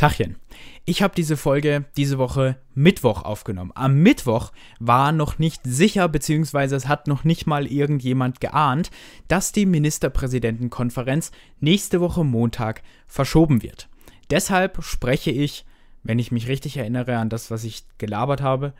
Tachchen. 0.00 0.36
Ich 0.86 1.02
habe 1.02 1.14
diese 1.14 1.36
Folge 1.36 1.84
diese 1.94 2.16
Woche 2.16 2.56
Mittwoch 2.74 3.22
aufgenommen. 3.22 3.70
Am 3.74 3.98
Mittwoch 3.98 4.50
war 4.78 5.12
noch 5.12 5.38
nicht 5.38 5.60
sicher, 5.64 6.08
beziehungsweise 6.08 6.74
es 6.74 6.88
hat 6.88 7.06
noch 7.06 7.24
nicht 7.24 7.46
mal 7.46 7.66
irgendjemand 7.66 8.40
geahnt, 8.40 8.90
dass 9.28 9.52
die 9.52 9.66
Ministerpräsidentenkonferenz 9.66 11.32
nächste 11.60 12.00
Woche 12.00 12.24
Montag 12.24 12.80
verschoben 13.06 13.62
wird. 13.62 13.90
Deshalb 14.30 14.82
spreche 14.82 15.32
ich, 15.32 15.66
wenn 16.02 16.18
ich 16.18 16.32
mich 16.32 16.48
richtig 16.48 16.78
erinnere 16.78 17.18
an 17.18 17.28
das, 17.28 17.50
was 17.50 17.64
ich 17.64 17.84
gelabert 17.98 18.40
habe, 18.40 18.72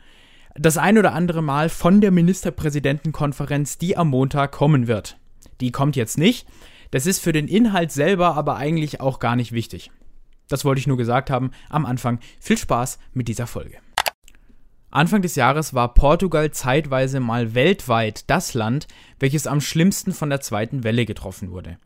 das 0.55 0.79
ein 0.79 0.97
oder 0.97 1.13
andere 1.13 1.43
Mal 1.43 1.69
von 1.69 2.01
der 2.01 2.09
Ministerpräsidentenkonferenz, 2.09 3.77
die 3.77 3.95
am 3.95 4.09
Montag 4.09 4.53
kommen 4.53 4.87
wird. 4.87 5.19
Die 5.59 5.71
kommt 5.71 5.95
jetzt 5.95 6.17
nicht. 6.17 6.47
Das 6.89 7.05
ist 7.05 7.19
für 7.19 7.31
den 7.31 7.47
Inhalt 7.47 7.91
selber 7.91 8.35
aber 8.35 8.55
eigentlich 8.55 9.01
auch 9.01 9.19
gar 9.19 9.35
nicht 9.35 9.51
wichtig. 9.51 9.91
Das 10.51 10.65
wollte 10.65 10.79
ich 10.79 10.87
nur 10.87 10.97
gesagt 10.97 11.29
haben 11.29 11.51
am 11.69 11.85
Anfang. 11.85 12.19
Viel 12.39 12.57
Spaß 12.57 12.99
mit 13.13 13.29
dieser 13.29 13.47
Folge. 13.47 13.77
Anfang 14.89 15.21
des 15.21 15.35
Jahres 15.35 15.73
war 15.73 15.93
Portugal 15.93 16.51
zeitweise 16.51 17.21
mal 17.21 17.55
weltweit 17.55 18.29
das 18.29 18.53
Land, 18.53 18.87
welches 19.19 19.47
am 19.47 19.61
schlimmsten 19.61 20.11
von 20.11 20.29
der 20.29 20.41
zweiten 20.41 20.83
Welle 20.83 21.05
getroffen 21.05 21.51
wurde. 21.51 21.77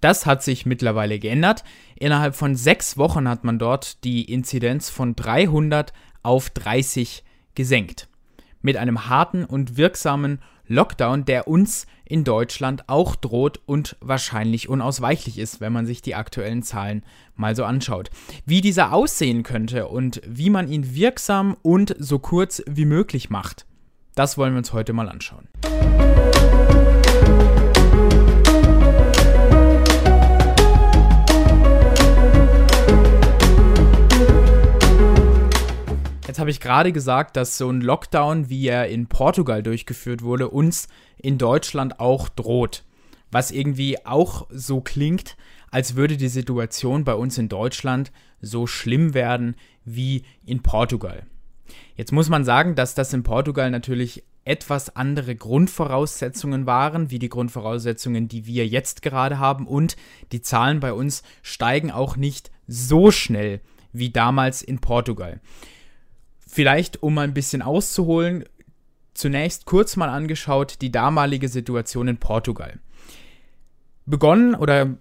Das 0.00 0.24
hat 0.24 0.42
sich 0.42 0.64
mittlerweile 0.64 1.18
geändert. 1.18 1.64
Innerhalb 1.96 2.34
von 2.34 2.56
sechs 2.56 2.96
Wochen 2.96 3.28
hat 3.28 3.44
man 3.44 3.58
dort 3.58 4.02
die 4.04 4.24
Inzidenz 4.24 4.88
von 4.88 5.14
300 5.14 5.92
auf 6.22 6.48
30 6.48 7.24
gesenkt. 7.54 8.08
Mit 8.62 8.78
einem 8.78 9.10
harten 9.10 9.44
und 9.44 9.76
wirksamen 9.76 10.40
Lockdown, 10.66 11.24
der 11.24 11.48
uns 11.48 11.86
in 12.04 12.24
Deutschland 12.24 12.88
auch 12.88 13.16
droht 13.16 13.60
und 13.66 13.96
wahrscheinlich 14.00 14.68
unausweichlich 14.68 15.38
ist, 15.38 15.60
wenn 15.60 15.72
man 15.72 15.86
sich 15.86 16.02
die 16.02 16.14
aktuellen 16.14 16.62
Zahlen 16.62 17.02
mal 17.34 17.56
so 17.56 17.64
anschaut. 17.64 18.10
Wie 18.44 18.60
dieser 18.60 18.92
aussehen 18.92 19.42
könnte 19.42 19.88
und 19.88 20.20
wie 20.26 20.50
man 20.50 20.68
ihn 20.68 20.94
wirksam 20.94 21.56
und 21.62 21.94
so 21.98 22.18
kurz 22.18 22.62
wie 22.66 22.84
möglich 22.84 23.30
macht, 23.30 23.66
das 24.14 24.38
wollen 24.38 24.52
wir 24.52 24.58
uns 24.58 24.72
heute 24.72 24.92
mal 24.92 25.08
anschauen. 25.08 25.48
Jetzt 36.34 36.40
habe 36.40 36.50
ich 36.50 36.58
gerade 36.58 36.90
gesagt, 36.90 37.36
dass 37.36 37.56
so 37.56 37.70
ein 37.70 37.80
Lockdown, 37.80 38.48
wie 38.50 38.66
er 38.66 38.88
in 38.88 39.06
Portugal 39.06 39.62
durchgeführt 39.62 40.22
wurde, 40.22 40.48
uns 40.48 40.88
in 41.16 41.38
Deutschland 41.38 42.00
auch 42.00 42.28
droht. 42.28 42.82
Was 43.30 43.52
irgendwie 43.52 44.04
auch 44.04 44.48
so 44.50 44.80
klingt, 44.80 45.36
als 45.70 45.94
würde 45.94 46.16
die 46.16 46.26
Situation 46.26 47.04
bei 47.04 47.14
uns 47.14 47.38
in 47.38 47.48
Deutschland 47.48 48.10
so 48.40 48.66
schlimm 48.66 49.14
werden 49.14 49.54
wie 49.84 50.24
in 50.44 50.60
Portugal. 50.60 51.22
Jetzt 51.94 52.10
muss 52.10 52.28
man 52.28 52.44
sagen, 52.44 52.74
dass 52.74 52.96
das 52.96 53.12
in 53.12 53.22
Portugal 53.22 53.70
natürlich 53.70 54.24
etwas 54.44 54.96
andere 54.96 55.36
Grundvoraussetzungen 55.36 56.66
waren, 56.66 57.12
wie 57.12 57.20
die 57.20 57.28
Grundvoraussetzungen, 57.28 58.26
die 58.26 58.44
wir 58.44 58.66
jetzt 58.66 59.02
gerade 59.02 59.38
haben. 59.38 59.68
Und 59.68 59.94
die 60.32 60.42
Zahlen 60.42 60.80
bei 60.80 60.94
uns 60.94 61.22
steigen 61.42 61.92
auch 61.92 62.16
nicht 62.16 62.50
so 62.66 63.12
schnell 63.12 63.60
wie 63.92 64.10
damals 64.10 64.62
in 64.62 64.80
Portugal. 64.80 65.40
Vielleicht, 66.54 67.02
um 67.02 67.18
ein 67.18 67.34
bisschen 67.34 67.62
auszuholen, 67.62 68.44
zunächst 69.12 69.64
kurz 69.64 69.96
mal 69.96 70.08
angeschaut 70.08 70.76
die 70.82 70.92
damalige 70.92 71.48
Situation 71.48 72.06
in 72.06 72.18
Portugal. 72.18 72.78
Begonnen 74.06 74.54
oder 74.54 74.96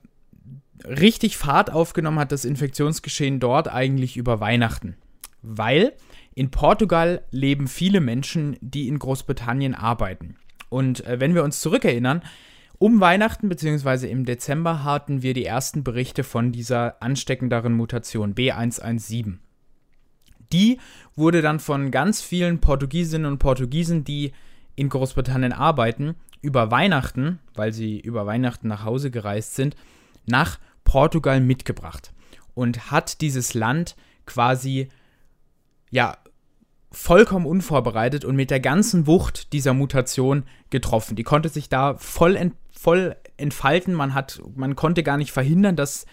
richtig 0.84 1.38
Fahrt 1.38 1.72
aufgenommen 1.72 2.18
hat 2.18 2.32
das 2.32 2.44
Infektionsgeschehen 2.44 3.40
dort 3.40 3.68
eigentlich 3.68 4.18
über 4.18 4.40
Weihnachten. 4.40 4.98
Weil 5.44 5.94
in 6.34 6.50
Portugal 6.50 7.22
leben 7.30 7.68
viele 7.68 8.02
Menschen, 8.02 8.58
die 8.60 8.88
in 8.88 8.98
Großbritannien 8.98 9.76
arbeiten. 9.76 10.38
Und 10.70 11.06
äh, 11.06 11.20
wenn 11.20 11.36
wir 11.36 11.44
uns 11.44 11.62
zurückerinnern, 11.62 12.24
um 12.80 13.00
Weihnachten 13.00 13.48
bzw. 13.48 14.10
im 14.10 14.26
Dezember 14.26 14.84
hatten 14.84 15.22
wir 15.22 15.36
die 15.36 15.46
ersten 15.46 15.84
Berichte 15.84 16.24
von 16.24 16.52
dieser 16.52 17.00
ansteckenderen 17.04 17.74
Mutation 17.74 18.34
B117 18.34 19.38
die 20.54 20.80
wurde 21.16 21.42
dann 21.42 21.60
von 21.60 21.92
ganz 21.92 22.22
vielen 22.22 22.60
Portugiesinnen 22.60 23.32
und 23.32 23.40
Portugiesen, 23.40 24.04
die 24.04 24.32
in 24.76 24.90
Großbritannien 24.90 25.54
arbeiten, 25.54 26.16
über 26.42 26.72
Weihnachten, 26.72 27.40
weil 27.56 27.74
sie 27.74 28.00
über 28.00 28.26
Weihnachten 28.26 28.68
nach 28.68 28.84
Hause 28.84 29.12
gereist 29.12 29.56
sind, 29.56 29.76
nach 30.26 30.60
Portugal 30.84 31.40
mitgebracht 31.40 32.14
und 32.54 32.92
hat 32.92 33.22
dieses 33.22 33.54
Land 33.54 33.96
quasi 34.26 34.90
ja 35.90 36.18
vollkommen 36.92 37.46
unvorbereitet 37.46 38.24
und 38.24 38.36
mit 38.36 38.52
der 38.52 38.60
ganzen 38.60 39.08
Wucht 39.08 39.52
dieser 39.54 39.74
Mutation 39.74 40.44
getroffen. 40.70 41.16
Die 41.16 41.24
konnte 41.24 41.50
sich 41.50 41.68
da 41.70 41.96
voll, 41.98 42.36
ent, 42.36 42.56
voll 42.72 43.16
entfalten. 43.38 43.94
Man 43.94 44.14
hat, 44.14 44.42
man 44.56 44.76
konnte 44.76 45.02
gar 45.02 45.18
nicht 45.18 45.32
verhindern, 45.32 45.76
dass 45.76 46.06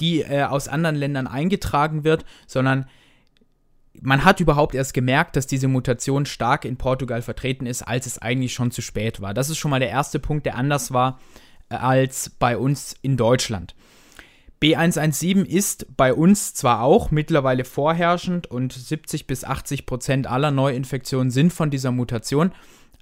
die 0.00 0.20
äh, 0.20 0.42
aus 0.42 0.68
anderen 0.68 0.96
Ländern 0.96 1.26
eingetragen 1.26 2.04
wird, 2.04 2.26
sondern 2.46 2.86
man 4.02 4.24
hat 4.24 4.40
überhaupt 4.40 4.74
erst 4.74 4.94
gemerkt, 4.94 5.36
dass 5.36 5.46
diese 5.46 5.68
Mutation 5.68 6.26
stark 6.26 6.64
in 6.64 6.76
Portugal 6.76 7.22
vertreten 7.22 7.66
ist, 7.66 7.82
als 7.82 8.06
es 8.06 8.18
eigentlich 8.18 8.54
schon 8.54 8.70
zu 8.70 8.82
spät 8.82 9.20
war. 9.20 9.34
Das 9.34 9.50
ist 9.50 9.58
schon 9.58 9.70
mal 9.70 9.80
der 9.80 9.90
erste 9.90 10.18
Punkt, 10.18 10.46
der 10.46 10.56
anders 10.56 10.92
war 10.92 11.18
äh, 11.68 11.76
als 11.76 12.30
bei 12.30 12.56
uns 12.56 12.94
in 13.02 13.16
Deutschland. 13.16 13.74
B117 14.62 15.44
ist 15.44 15.86
bei 15.96 16.14
uns 16.14 16.54
zwar 16.54 16.80
auch 16.80 17.10
mittlerweile 17.10 17.64
vorherrschend 17.64 18.50
und 18.50 18.72
70 18.72 19.26
bis 19.26 19.44
80 19.44 19.84
Prozent 19.84 20.26
aller 20.26 20.50
Neuinfektionen 20.50 21.30
sind 21.30 21.52
von 21.52 21.70
dieser 21.70 21.92
Mutation, 21.92 22.52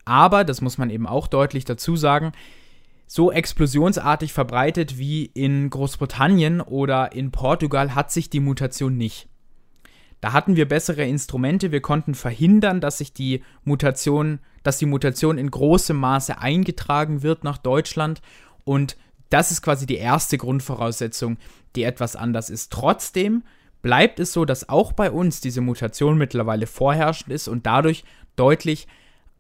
aber, 0.05 0.45
das 0.45 0.61
muss 0.61 0.79
man 0.79 0.91
eben 0.91 1.07
auch 1.07 1.29
deutlich 1.29 1.65
dazu 1.65 1.97
sagen, 1.97 2.33
so 3.07 3.31
explosionsartig 3.31 4.33
verbreitet 4.33 4.99
wie 4.99 5.25
in 5.27 5.71
Großbritannien 5.71 6.61
oder 6.61 7.13
in 7.13 7.31
Portugal 7.31 7.95
hat 7.95 8.11
sich 8.11 8.31
die 8.31 8.41
Mutation 8.41 8.97
nicht. 8.97 9.29
Da 10.21 10.33
hatten 10.33 10.57
wir 10.57 10.67
bessere 10.67 11.05
Instrumente, 11.05 11.71
wir 11.73 11.81
konnten 11.81 12.15
verhindern, 12.15 12.81
dass 12.81 12.99
sich 12.99 13.13
die 13.13 13.43
Mutation, 13.65 14.41
dass 14.63 14.79
die 14.79 14.87
Mutation 14.87 15.39
in 15.39 15.51
großem 15.51 15.97
Maße 15.97 16.39
eingetragen 16.39 17.23
wird 17.23 17.45
nach 17.45 17.59
Deutschland 17.59 18.23
und 18.65 18.97
das 19.31 19.51
ist 19.51 19.63
quasi 19.63 19.87
die 19.87 19.97
erste 19.97 20.39
Grundvoraussetzung, 20.39 21.39
die 21.77 21.83
etwas 21.83 22.15
anders 22.17 22.51
ist. 22.51 22.73
Trotzdem 22.73 23.43
bleibt 23.83 24.21
es 24.21 24.33
so, 24.33 24.45
dass 24.45 24.69
auch 24.69 24.93
bei 24.93 25.11
uns 25.11 25.41
diese 25.41 25.61
Mutation 25.61 26.17
mittlerweile 26.17 26.67
vorherrschend 26.67 27.33
ist 27.33 27.49
und 27.49 27.67
dadurch 27.67 28.05
deutlich 28.37 28.87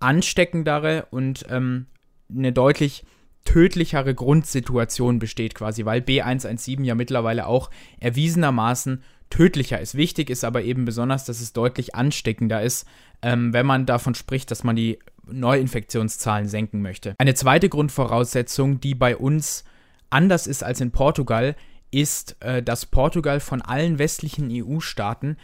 ansteckendere 0.00 1.06
und 1.10 1.46
ähm, 1.48 1.86
eine 2.28 2.52
deutlich 2.52 3.04
tödlichere 3.44 4.14
Grundsituation 4.14 5.18
besteht 5.18 5.54
quasi, 5.54 5.84
weil 5.84 6.00
B117 6.00 6.82
ja 6.82 6.94
mittlerweile 6.94 7.46
auch 7.46 7.70
erwiesenermaßen 8.00 9.02
tödlicher 9.34 9.80
ist. 9.80 9.96
Wichtig 9.96 10.30
ist 10.30 10.44
aber 10.44 10.62
eben 10.62 10.84
besonders, 10.84 11.24
dass 11.24 11.40
es 11.40 11.52
deutlich 11.52 11.96
ansteckender 11.96 12.62
ist, 12.62 12.86
ähm, 13.20 13.52
wenn 13.52 13.66
man 13.66 13.84
davon 13.84 14.14
spricht, 14.14 14.52
dass 14.52 14.62
man 14.62 14.76
die 14.76 15.00
Neuinfektionszahlen 15.26 16.48
senken 16.48 16.82
möchte. 16.82 17.16
Eine 17.18 17.34
zweite 17.34 17.68
Grundvoraussetzung, 17.68 18.78
die 18.78 18.94
bei 18.94 19.16
uns 19.16 19.64
anders 20.08 20.46
ist 20.46 20.62
als 20.62 20.80
in 20.80 20.92
Portugal, 20.92 21.56
ist, 21.90 22.36
äh, 22.38 22.62
dass 22.62 22.86
Portugal 22.86 23.40
von 23.40 23.60
allen 23.60 23.98
westlichen 23.98 24.50
EU-Staaten 24.52 25.36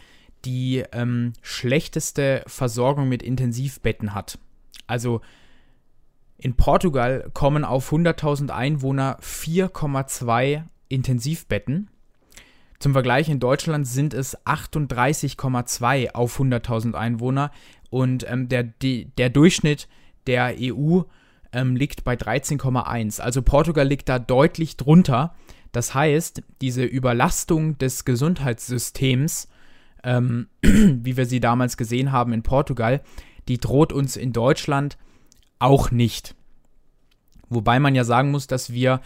die 0.45 0.85
ähm, 0.93 1.33
schlechteste 1.41 2.43
Versorgung 2.47 3.09
mit 3.09 3.21
Intensivbetten 3.21 4.13
hat. 4.13 4.39
Also 4.87 5.19
in 6.37 6.55
Portugal 6.55 7.29
kommen 7.33 7.65
auf 7.65 7.91
100.000 7.91 8.51
Einwohner 8.51 9.19
4,2 9.21 10.63
Intensivbetten. 10.87 11.89
Zum 12.81 12.93
Vergleich 12.93 13.29
in 13.29 13.39
Deutschland 13.39 13.85
sind 13.85 14.15
es 14.15 14.35
38,2 14.43 16.15
auf 16.15 16.39
100.000 16.39 16.95
Einwohner 16.95 17.51
und 17.91 18.25
ähm, 18.27 18.49
der, 18.49 18.63
der 18.63 19.29
Durchschnitt 19.29 19.87
der 20.25 20.55
EU 20.59 21.01
ähm, 21.53 21.75
liegt 21.75 22.03
bei 22.03 22.15
13,1. 22.15 23.21
Also 23.21 23.43
Portugal 23.43 23.87
liegt 23.87 24.09
da 24.09 24.17
deutlich 24.17 24.77
drunter. 24.77 25.35
Das 25.71 25.93
heißt, 25.93 26.41
diese 26.59 26.83
Überlastung 26.83 27.77
des 27.77 28.03
Gesundheitssystems, 28.03 29.47
ähm, 30.03 30.47
wie 30.61 31.17
wir 31.17 31.27
sie 31.27 31.39
damals 31.39 31.77
gesehen 31.77 32.11
haben 32.11 32.33
in 32.33 32.41
Portugal, 32.41 33.01
die 33.47 33.59
droht 33.59 33.93
uns 33.93 34.15
in 34.15 34.33
Deutschland 34.33 34.97
auch 35.59 35.91
nicht. 35.91 36.33
Wobei 37.47 37.79
man 37.79 37.93
ja 37.93 38.05
sagen 38.05 38.31
muss, 38.31 38.47
dass 38.47 38.73
wir, 38.73 39.01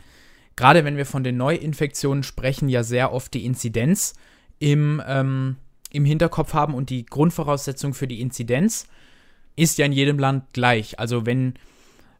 gerade 0.56 0.86
wenn 0.86 0.98
wir 0.98 1.06
von 1.06 1.24
den 1.24 1.38
Neuinfektionen 1.38 2.24
sprechen, 2.24 2.69
ja 2.69 2.84
sehr 2.84 3.12
oft 3.12 3.34
die 3.34 3.46
Inzidenz 3.46 4.13
im, 4.60 5.02
ähm, 5.06 5.57
im 5.92 6.06
Hinterkopf 6.06 6.54
haben 6.54 6.74
und 6.74 6.90
die 6.90 7.06
Grundvoraussetzung 7.06 7.94
für 7.94 8.07
die 8.07 8.22
Inzidenz 8.22 8.88
ist 9.56 9.78
ja 9.78 9.86
in 9.86 9.92
jedem 9.92 10.19
Land 10.19 10.54
gleich. 10.54 11.00
Also 11.00 11.25
wenn 11.25 11.54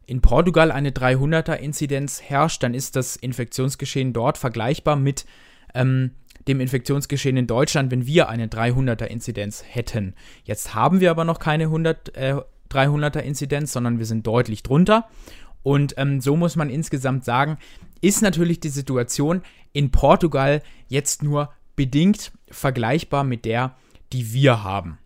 in 0.06 0.20
Portugal 0.20 0.70
eine 0.70 0.90
300er 0.90 1.54
Inzidenz 1.54 2.22
herrscht, 2.22 2.62
dann 2.62 2.74
ist 2.74 2.96
das 2.96 3.16
Infektionsgeschehen 3.16 4.12
dort 4.12 4.38
vergleichbar 4.38 4.96
mit 4.96 5.26
ähm, 5.74 6.12
dem 6.46 6.60
Infektionsgeschehen 6.60 7.36
in 7.36 7.46
Deutschland, 7.46 7.90
wenn 7.90 8.06
wir 8.06 8.28
eine 8.28 8.46
300er-Inzidenz 8.46 9.64
hätten. 9.66 10.14
Jetzt 10.44 10.74
haben 10.74 11.00
wir 11.00 11.10
aber 11.10 11.24
noch 11.24 11.40
keine 11.40 11.64
100, 11.64 12.16
äh, 12.16 12.36
300er-Inzidenz, 12.70 13.72
sondern 13.72 13.98
wir 13.98 14.06
sind 14.06 14.26
deutlich 14.26 14.62
drunter. 14.62 15.08
Und 15.62 15.94
ähm, 15.96 16.20
so 16.20 16.36
muss 16.36 16.54
man 16.54 16.70
insgesamt 16.70 17.24
sagen, 17.24 17.58
ist 18.00 18.22
natürlich 18.22 18.60
die 18.60 18.68
Situation 18.68 19.42
in 19.72 19.90
Portugal 19.90 20.62
jetzt 20.88 21.22
nur 21.22 21.50
bedingt 21.74 22.32
vergleichbar 22.50 23.24
mit 23.24 23.44
der, 23.44 23.76
die 24.12 24.32
wir 24.32 24.64
haben. 24.64 24.98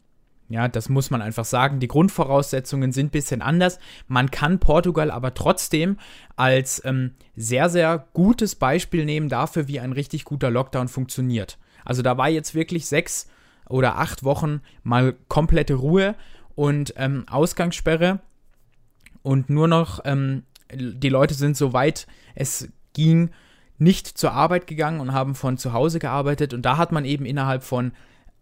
Ja, 0.49 0.67
das 0.67 0.89
muss 0.89 1.11
man 1.11 1.23
einfach 1.23 1.45
sagen. 1.45 1.79
Die 1.79 1.87
Grundvoraussetzungen 1.87 2.91
sind 2.91 3.07
ein 3.07 3.11
bisschen 3.11 3.41
anders. 3.41 3.79
Man 4.09 4.33
kann 4.33 4.59
Portugal 4.59 5.13
aber 5.13 5.33
trotzdem 5.33 5.97
als 6.35 6.85
ähm, 6.85 7.13
sehr, 7.37 7.71
sehr 7.71 8.09
gutes 8.15 8.57
Beispiel 8.57 9.05
nehmen 9.05 9.29
dafür, 9.29 9.69
wie 9.69 9.79
ein 9.79 9.93
richtig 9.93 10.25
guter 10.25 10.51
Lockdown 10.51 10.89
funktioniert. 10.89 11.57
Also 11.85 12.03
da 12.03 12.19
war 12.19 12.29
jetzt 12.29 12.55
wirklich 12.57 12.87
sechs 12.87 13.29
oder 13.69 13.99
acht 13.99 14.25
Wochen 14.25 14.61
mal 14.83 15.15
komplette 15.29 15.75
Ruhe 15.75 16.17
und 16.57 16.95
ähm, 16.97 17.25
Ausgangssperre 17.31 18.19
und 19.23 19.51
nur 19.51 19.69
noch 19.69 20.01
ähm, 20.05 20.43
die 20.73 21.09
Leute 21.09 21.35
sind 21.35 21.57
so 21.57 21.73
weit 21.73 22.07
es 22.35 22.69
ging 23.01 23.31
nicht 23.79 24.07
zur 24.07 24.33
Arbeit 24.33 24.67
gegangen 24.67 25.01
und 25.01 25.13
haben 25.13 25.35
von 25.35 25.57
zu 25.57 25.73
Hause 25.73 25.99
gearbeitet 25.99 26.53
und 26.53 26.63
da 26.63 26.77
hat 26.77 26.93
man 26.93 27.05
eben 27.05 27.25
innerhalb 27.25 27.63
von 27.63 27.93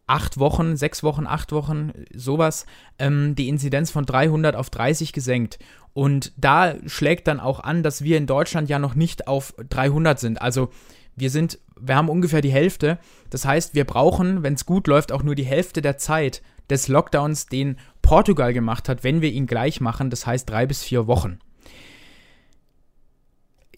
acht 0.09 0.39
Wochen, 0.39 0.77
sechs 0.77 1.03
Wochen, 1.03 1.27
acht 1.27 1.53
Wochen, 1.53 1.93
sowas, 2.15 2.67
ähm, 2.99 3.35
die 3.37 3.49
Inzidenz 3.49 3.91
von 3.91 4.07
300 4.07 4.57
auf 4.57 4.71
30 4.71 5.13
gesenkt. 5.13 5.59
Und 5.93 6.33
da 6.37 6.75
schlägt 6.87 7.29
dann 7.29 7.41
auch 7.41 7.61
an, 7.61 7.83
dass 7.83 8.03
wir 8.03 8.17
in 8.17 8.27
Deutschland 8.27 8.69
ja 8.69 8.79
noch 8.79 8.95
nicht 8.95 9.29
auf 9.29 9.55
300 9.69 10.19
sind. 10.19 10.41
Also 10.41 10.71
wir 11.15 11.31
sind, 11.31 11.59
wir 11.79 11.95
haben 11.95 12.09
ungefähr 12.09 12.41
die 12.41 12.53
Hälfte. 12.53 12.99
Das 13.31 13.45
heißt, 13.45 13.75
wir 13.75 13.85
brauchen, 13.85 14.43
wenn 14.43 14.55
es 14.55 14.67
gut 14.67 14.87
läuft, 14.87 15.13
auch 15.13 15.23
nur 15.23 15.35
die 15.35 15.45
Hälfte 15.45 15.83
der 15.83 15.99
Zeit 15.99 16.43
des 16.71 16.89
Lockdowns, 16.89 17.47
den 17.47 17.77
Portugal 18.01 18.53
gemacht 18.53 18.89
hat, 18.89 19.05
wenn 19.05 19.21
wir 19.21 19.31
ihn 19.31 19.47
gleich 19.47 19.81
machen. 19.81 20.11
Das 20.11 20.27
heißt 20.27 20.49
drei 20.49 20.67
bis 20.67 20.83
vier 20.83 21.07
Wochen. 21.07 21.39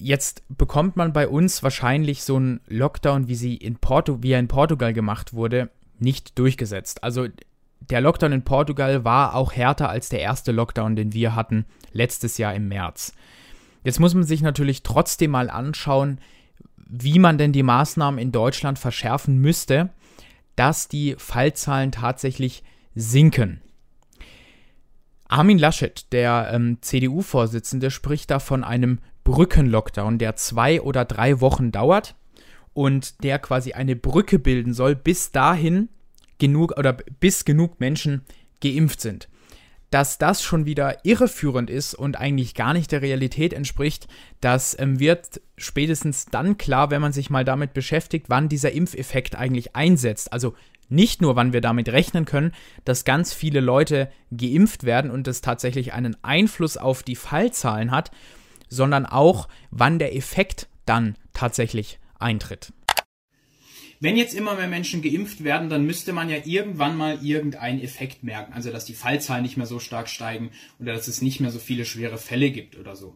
Jetzt 0.01 0.43
bekommt 0.49 0.97
man 0.97 1.13
bei 1.13 1.29
uns 1.29 1.63
wahrscheinlich 1.63 2.25
so 2.25 2.37
einen 2.37 2.61
Lockdown, 2.69 3.29
wie, 3.29 3.35
sie 3.35 3.55
in 3.55 3.77
Porto, 3.77 4.23
wie 4.23 4.33
er 4.33 4.39
in 4.39 4.49
Portugal 4.49 4.95
gemacht 4.95 5.35
wurde, 5.35 5.69
nicht 5.99 6.39
durchgesetzt. 6.39 7.05
Also 7.05 7.27
der 7.81 8.01
Lockdown 8.01 8.33
in 8.33 8.43
Portugal 8.43 9.05
war 9.05 9.35
auch 9.35 9.53
härter 9.53 9.91
als 9.91 10.09
der 10.09 10.21
erste 10.21 10.53
Lockdown, 10.53 10.97
den 10.97 11.13
wir 11.13 11.35
hatten 11.35 11.67
letztes 11.93 12.39
Jahr 12.39 12.55
im 12.55 12.69
März. 12.69 13.13
Jetzt 13.85 14.01
muss 14.01 14.15
man 14.15 14.25
sich 14.25 14.41
natürlich 14.41 14.83
trotzdem 14.83 15.33
mal 15.33 15.51
anschauen, 15.51 16.19
wie 16.77 17.19
man 17.19 17.37
denn 17.37 17.53
die 17.53 17.63
Maßnahmen 17.63 18.19
in 18.19 18.33
Deutschland 18.33 18.79
verschärfen 18.79 19.39
müsste, 19.39 19.91
dass 20.57 20.89
die 20.89 21.15
Fallzahlen 21.19 21.93
tatsächlich 21.93 22.63
sinken. 22.95 23.61
Armin 25.29 25.59
Laschet, 25.59 26.13
der 26.13 26.51
ähm, 26.53 26.79
CDU-Vorsitzende, 26.81 27.91
spricht 27.91 28.31
da 28.31 28.41
von 28.41 28.65
einem 28.65 28.99
Brückenlockdown, 29.31 30.19
der 30.19 30.35
zwei 30.35 30.81
oder 30.81 31.05
drei 31.05 31.41
Wochen 31.41 31.71
dauert 31.71 32.17
und 32.73 33.23
der 33.23 33.39
quasi 33.39 33.75
eine 33.75 33.95
Brücke 33.95 34.41
bilden 34.41 34.75
soll, 34.75 34.97
bis 34.97 35.31
dahin 35.31 35.89
genug 36.39 36.77
oder 36.77 36.95
bis 36.95 37.45
genug 37.45 37.79
Menschen 37.79 38.23
geimpft 38.61 39.01
sind. 39.01 39.29
Dass 39.91 40.19
das 40.19 40.43
schon 40.43 40.67
wieder 40.67 41.05
irreführend 41.05 41.71
ist 41.71 41.95
und 41.95 42.17
eigentlich 42.19 42.55
gar 42.55 42.73
nicht 42.73 42.91
der 42.91 43.03
Realität 43.03 43.53
entspricht, 43.53 44.09
das 44.41 44.77
ähm, 44.81 44.99
wird 44.99 45.41
spätestens 45.57 46.27
dann 46.27 46.59
klar, 46.59 46.91
wenn 46.91 47.01
man 47.01 47.13
sich 47.13 47.31
mal 47.31 47.45
damit 47.45 47.73
beschäftigt, 47.73 48.27
wann 48.29 48.49
dieser 48.49 48.73
Impfeffekt 48.73 49.37
eigentlich 49.37 49.77
einsetzt. 49.77 50.33
Also 50.33 50.55
nicht 50.89 51.23
nur, 51.23 51.37
wann 51.37 51.53
wir 51.53 51.61
damit 51.61 51.89
rechnen 51.89 52.25
können, 52.25 52.53
dass 52.85 53.05
ganz 53.05 53.33
viele 53.33 53.61
Leute 53.61 54.11
geimpft 54.33 54.83
werden 54.83 55.13
und 55.13 55.29
es 55.29 55.41
tatsächlich 55.41 55.93
einen 55.93 56.17
Einfluss 56.23 56.77
auf 56.77 57.05
die 57.05 57.17
Fallzahlen 57.17 57.93
hat, 57.93 58.11
sondern 58.71 59.05
auch, 59.05 59.49
wann 59.71 59.99
der 59.99 60.17
Effekt 60.17 60.69
dann 60.87 61.17
tatsächlich 61.35 61.99
eintritt. 62.19 62.73
Wenn 64.03 64.17
jetzt 64.17 64.35
immer 64.35 64.55
mehr 64.55 64.67
Menschen 64.67 65.03
geimpft 65.03 65.45
werden, 65.45 65.69
dann 65.69 65.85
müsste 65.85 66.15
man 66.15 66.31
ja 66.31 66.39
irgendwann 66.45 66.97
mal 66.97 67.19
irgendeinen 67.23 67.83
Effekt 67.83 68.23
merken. 68.23 68.55
Also, 68.55 68.71
dass 68.71 68.87
die 68.87 68.95
Fallzahlen 68.95 69.43
nicht 69.43 69.59
mehr 69.59 69.67
so 69.67 69.79
stark 69.79 70.09
steigen 70.09 70.53
oder 70.79 70.95
dass 70.95 71.07
es 71.07 71.21
nicht 71.21 71.41
mehr 71.41 71.51
so 71.51 71.59
viele 71.59 71.85
schwere 71.85 72.17
Fälle 72.17 72.51
gibt 72.51 72.79
oder 72.79 72.97
so. 72.97 73.15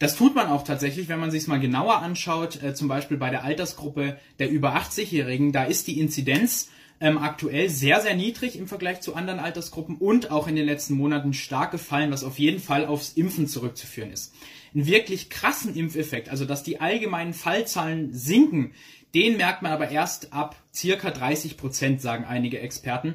Das 0.00 0.16
tut 0.16 0.34
man 0.34 0.48
auch 0.48 0.64
tatsächlich, 0.64 1.08
wenn 1.08 1.20
man 1.20 1.30
sich 1.30 1.42
es 1.42 1.46
mal 1.46 1.60
genauer 1.60 2.02
anschaut, 2.02 2.60
äh, 2.62 2.74
zum 2.74 2.88
Beispiel 2.88 3.16
bei 3.16 3.30
der 3.30 3.44
Altersgruppe 3.44 4.18
der 4.40 4.50
über 4.50 4.76
80-Jährigen, 4.76 5.52
da 5.52 5.64
ist 5.64 5.86
die 5.86 6.00
Inzidenz 6.00 6.68
ähm, 7.00 7.18
aktuell 7.18 7.68
sehr, 7.68 8.00
sehr 8.00 8.16
niedrig 8.16 8.58
im 8.58 8.66
Vergleich 8.66 9.00
zu 9.00 9.14
anderen 9.14 9.38
Altersgruppen 9.38 9.96
und 9.96 10.32
auch 10.32 10.48
in 10.48 10.56
den 10.56 10.66
letzten 10.66 10.94
Monaten 10.94 11.32
stark 11.32 11.70
gefallen, 11.70 12.10
was 12.10 12.24
auf 12.24 12.40
jeden 12.40 12.60
Fall 12.60 12.86
aufs 12.86 13.12
Impfen 13.12 13.46
zurückzuführen 13.46 14.10
ist 14.10 14.34
einen 14.74 14.86
wirklich 14.86 15.30
krassen 15.30 15.74
Impfeffekt, 15.74 16.28
also 16.28 16.44
dass 16.44 16.62
die 16.62 16.80
allgemeinen 16.80 17.32
Fallzahlen 17.32 18.12
sinken, 18.12 18.72
den 19.14 19.36
merkt 19.36 19.62
man 19.62 19.72
aber 19.72 19.90
erst 19.90 20.32
ab 20.32 20.56
circa 20.74 21.10
30 21.10 21.56
Prozent, 21.56 22.00
sagen 22.00 22.24
einige 22.24 22.60
Experten, 22.60 23.14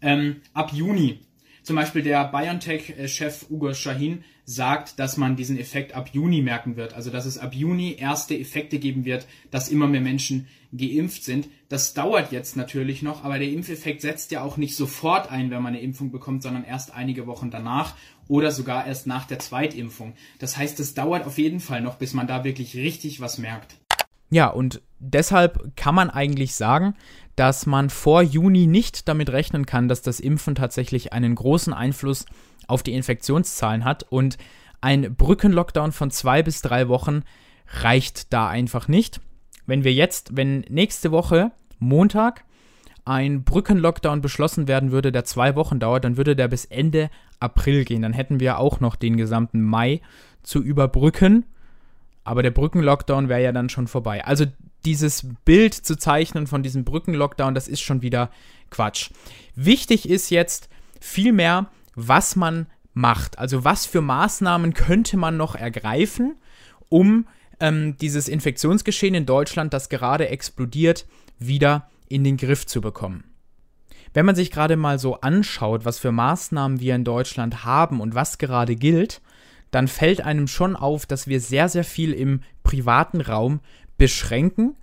ähm, 0.00 0.40
ab 0.52 0.72
Juni. 0.72 1.20
Zum 1.62 1.76
Beispiel 1.76 2.02
der 2.02 2.24
BioNTech-Chef 2.28 3.46
Ugo 3.50 3.72
Shahin 3.74 4.24
sagt, 4.44 4.98
dass 4.98 5.16
man 5.16 5.36
diesen 5.36 5.58
Effekt 5.58 5.94
ab 5.94 6.10
Juni 6.12 6.42
merken 6.42 6.76
wird. 6.76 6.94
Also 6.94 7.10
dass 7.10 7.26
es 7.26 7.38
ab 7.38 7.54
Juni 7.54 7.96
erste 7.98 8.38
Effekte 8.38 8.78
geben 8.78 9.04
wird, 9.04 9.26
dass 9.50 9.68
immer 9.68 9.86
mehr 9.86 10.00
Menschen 10.00 10.48
geimpft 10.72 11.24
sind. 11.24 11.48
Das 11.68 11.94
dauert 11.94 12.32
jetzt 12.32 12.56
natürlich 12.56 13.02
noch, 13.02 13.24
aber 13.24 13.38
der 13.38 13.48
Impfeffekt 13.48 14.02
setzt 14.02 14.30
ja 14.32 14.42
auch 14.42 14.56
nicht 14.56 14.76
sofort 14.76 15.30
ein, 15.30 15.50
wenn 15.50 15.62
man 15.62 15.74
eine 15.74 15.82
Impfung 15.82 16.10
bekommt, 16.10 16.42
sondern 16.42 16.64
erst 16.64 16.94
einige 16.94 17.26
Wochen 17.26 17.50
danach 17.50 17.94
oder 18.28 18.50
sogar 18.50 18.86
erst 18.86 19.06
nach 19.06 19.26
der 19.26 19.38
Zweitimpfung. 19.38 20.14
Das 20.38 20.56
heißt, 20.56 20.80
es 20.80 20.94
dauert 20.94 21.26
auf 21.26 21.38
jeden 21.38 21.60
Fall 21.60 21.80
noch, 21.80 21.96
bis 21.96 22.14
man 22.14 22.26
da 22.26 22.44
wirklich 22.44 22.76
richtig 22.76 23.20
was 23.20 23.38
merkt. 23.38 23.76
Ja, 24.30 24.48
und 24.48 24.82
deshalb 24.98 25.76
kann 25.76 25.94
man 25.94 26.10
eigentlich 26.10 26.54
sagen, 26.54 26.94
dass 27.36 27.66
man 27.66 27.90
vor 27.90 28.22
Juni 28.22 28.66
nicht 28.66 29.08
damit 29.08 29.30
rechnen 29.30 29.66
kann, 29.66 29.88
dass 29.88 30.02
das 30.02 30.20
Impfen 30.20 30.54
tatsächlich 30.54 31.12
einen 31.12 31.34
großen 31.34 31.72
Einfluss 31.72 32.26
auf 32.68 32.82
die 32.82 32.94
Infektionszahlen 32.94 33.84
hat 33.84 34.04
und 34.04 34.38
ein 34.80 35.14
Brückenlockdown 35.14 35.92
von 35.92 36.10
zwei 36.10 36.42
bis 36.42 36.60
drei 36.60 36.88
Wochen 36.88 37.22
reicht 37.68 38.32
da 38.32 38.48
einfach 38.48 38.88
nicht. 38.88 39.20
Wenn 39.66 39.84
wir 39.84 39.92
jetzt, 39.92 40.36
wenn 40.36 40.60
nächste 40.68 41.10
Woche 41.10 41.52
Montag 41.78 42.44
ein 43.04 43.44
Brückenlockdown 43.44 44.20
beschlossen 44.20 44.68
werden 44.68 44.92
würde, 44.92 45.12
der 45.12 45.24
zwei 45.24 45.56
Wochen 45.56 45.78
dauert, 45.78 46.04
dann 46.04 46.16
würde 46.16 46.36
der 46.36 46.48
bis 46.48 46.64
Ende 46.64 47.10
April 47.40 47.84
gehen. 47.84 48.02
Dann 48.02 48.12
hätten 48.12 48.40
wir 48.40 48.58
auch 48.58 48.80
noch 48.80 48.96
den 48.96 49.16
gesamten 49.16 49.62
Mai 49.62 50.00
zu 50.42 50.62
überbrücken. 50.62 51.44
Aber 52.24 52.42
der 52.42 52.50
Brückenlockdown 52.50 53.28
wäre 53.28 53.42
ja 53.42 53.52
dann 53.52 53.68
schon 53.68 53.86
vorbei. 53.86 54.24
Also 54.24 54.46
dieses 54.84 55.26
Bild 55.44 55.74
zu 55.74 55.96
zeichnen 55.96 56.46
von 56.46 56.62
diesem 56.62 56.84
Brückenlockdown, 56.84 57.54
das 57.54 57.68
ist 57.68 57.80
schon 57.80 58.02
wieder 58.02 58.30
Quatsch. 58.70 59.10
Wichtig 59.54 60.08
ist 60.08 60.30
jetzt 60.30 60.68
vielmehr, 61.00 61.70
was 61.94 62.36
man 62.36 62.66
macht. 62.92 63.38
Also 63.38 63.64
was 63.64 63.86
für 63.86 64.00
Maßnahmen 64.00 64.74
könnte 64.74 65.16
man 65.16 65.36
noch 65.36 65.54
ergreifen, 65.54 66.36
um 66.88 67.26
ähm, 67.60 67.96
dieses 67.98 68.28
Infektionsgeschehen 68.28 69.14
in 69.14 69.26
Deutschland, 69.26 69.72
das 69.72 69.88
gerade 69.88 70.28
explodiert, 70.28 71.06
wieder 71.38 71.88
in 72.08 72.24
den 72.24 72.36
Griff 72.36 72.66
zu 72.66 72.80
bekommen. 72.80 73.24
Wenn 74.12 74.26
man 74.26 74.36
sich 74.36 74.52
gerade 74.52 74.76
mal 74.76 74.98
so 74.98 75.20
anschaut, 75.20 75.84
was 75.84 75.98
für 75.98 76.12
Maßnahmen 76.12 76.80
wir 76.80 76.94
in 76.94 77.04
Deutschland 77.04 77.64
haben 77.64 78.00
und 78.00 78.14
was 78.14 78.38
gerade 78.38 78.76
gilt, 78.76 79.20
dann 79.72 79.88
fällt 79.88 80.20
einem 80.20 80.46
schon 80.46 80.76
auf, 80.76 81.04
dass 81.04 81.26
wir 81.26 81.40
sehr, 81.40 81.68
sehr 81.68 81.82
viel 81.82 82.12
im 82.12 82.40
privaten 82.62 83.20
Raum 83.20 83.58
beschränken 83.98 84.76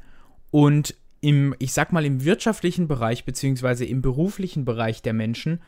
und 0.50 0.96
im, 1.22 1.56
ich 1.60 1.72
sag 1.72 1.94
mal, 1.94 2.06
im 2.06 2.25
wirtschaftlichen 2.25 2.89
Bereich 2.89 3.24
beziehungsweise 3.24 3.86
im 3.86 4.01
beruflichen 4.01 4.65
Bereich 4.65 5.01
der 5.01 5.13
Menschen 5.13 5.62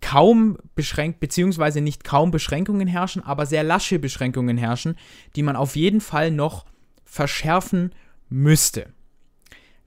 kaum 0.00 0.58
beschränkt, 0.74 1.20
beziehungsweise 1.20 1.80
nicht 1.80 2.04
kaum 2.04 2.30
Beschränkungen 2.30 2.88
herrschen, 2.88 3.22
aber 3.22 3.46
sehr 3.46 3.62
lasche 3.62 3.98
Beschränkungen 3.98 4.56
herrschen, 4.56 4.96
die 5.36 5.42
man 5.42 5.56
auf 5.56 5.76
jeden 5.76 6.00
Fall 6.00 6.30
noch 6.30 6.66
verschärfen 7.04 7.92
müsste. 8.28 8.86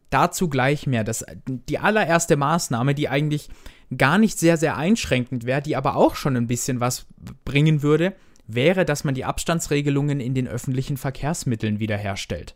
Dazu 0.09 0.47
gleich 0.47 0.87
mehr. 0.87 1.03
Das, 1.03 1.25
die 1.47 1.79
allererste 1.79 2.37
Maßnahme, 2.37 2.95
die 2.95 3.09
eigentlich 3.09 3.49
gar 3.95 4.17
nicht 4.17 4.39
sehr, 4.39 4.57
sehr 4.57 4.77
einschränkend 4.77 5.45
wäre, 5.45 5.61
die 5.61 5.75
aber 5.75 5.95
auch 5.95 6.15
schon 6.15 6.35
ein 6.35 6.47
bisschen 6.47 6.79
was 6.79 7.05
bringen 7.45 7.81
würde, 7.81 8.13
wäre, 8.47 8.85
dass 8.85 9.03
man 9.03 9.15
die 9.15 9.25
Abstandsregelungen 9.25 10.19
in 10.19 10.33
den 10.33 10.47
öffentlichen 10.47 10.97
Verkehrsmitteln 10.97 11.79
wiederherstellt. 11.79 12.55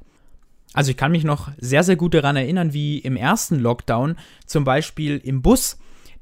Also 0.73 0.91
ich 0.91 0.97
kann 0.97 1.11
mich 1.11 1.25
noch 1.25 1.51
sehr, 1.57 1.83
sehr 1.83 1.97
gut 1.97 2.13
daran 2.13 2.37
erinnern, 2.37 2.73
wie 2.73 2.99
im 2.99 3.17
ersten 3.17 3.59
Lockdown 3.59 4.15
zum 4.45 4.63
Beispiel 4.63 5.17
im 5.17 5.41
Bus 5.41 5.77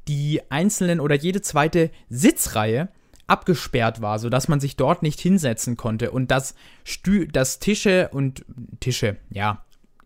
die 0.07 0.41
einzelnen 0.49 0.99
oder 0.99 1.15
jede 1.15 1.41
zweite 1.41 1.91
Sitzreihe 2.09 2.89
abgesperrt 3.27 4.01
war, 4.01 4.19
sodass 4.19 4.47
man 4.47 4.59
sich 4.59 4.75
dort 4.75 5.03
nicht 5.03 5.19
hinsetzen 5.19 5.77
konnte 5.77 6.11
und 6.11 6.31
dass, 6.31 6.55
Stü 6.83 7.27
dass 7.27 7.59
Tische 7.59 8.09
und 8.11 8.43
Tische, 8.79 9.17
ja, 9.29 9.63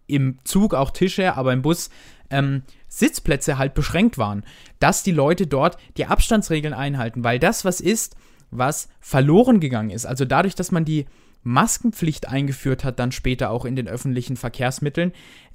im 0.08 0.40
Zug 0.44 0.74
auch 0.74 0.92
Tische, 0.92 1.36
aber 1.36 1.54
im 1.54 1.62
Bus 1.62 1.90
ähm, 2.30 2.64
Sitzplätze 2.90 3.58
halt 3.58 3.74
beschränkt 3.74 4.18
waren, 4.18 4.44
dass 4.80 5.04
die 5.04 5.12
Leute 5.12 5.48
dort 5.48 5.78
die 5.98 6.06
Abstandsregeln 6.06 6.74
einhalten, 6.74 7.24
weil 7.24 7.40
das 7.40 7.64
was 7.64 7.80
ist, 7.80 8.16
was 8.52 8.90
verloren 9.00 9.60
gegangen 9.60 9.90
ist. 9.90 10.06
Also 10.06 10.26
dadurch, 10.26 10.56
dass 10.56 10.72
man 10.72 10.86
die 10.86 11.06
Maskenpflicht 11.44 12.28
eingeführt 12.28 12.84
hat, 12.84 13.00
dann 13.00 13.12
später 13.12 13.50
auch 13.50 13.66
in 13.66 13.76
den 13.76 13.88
öffentlichen 13.88 14.38
Verkehrsmitteln, 14.38 15.12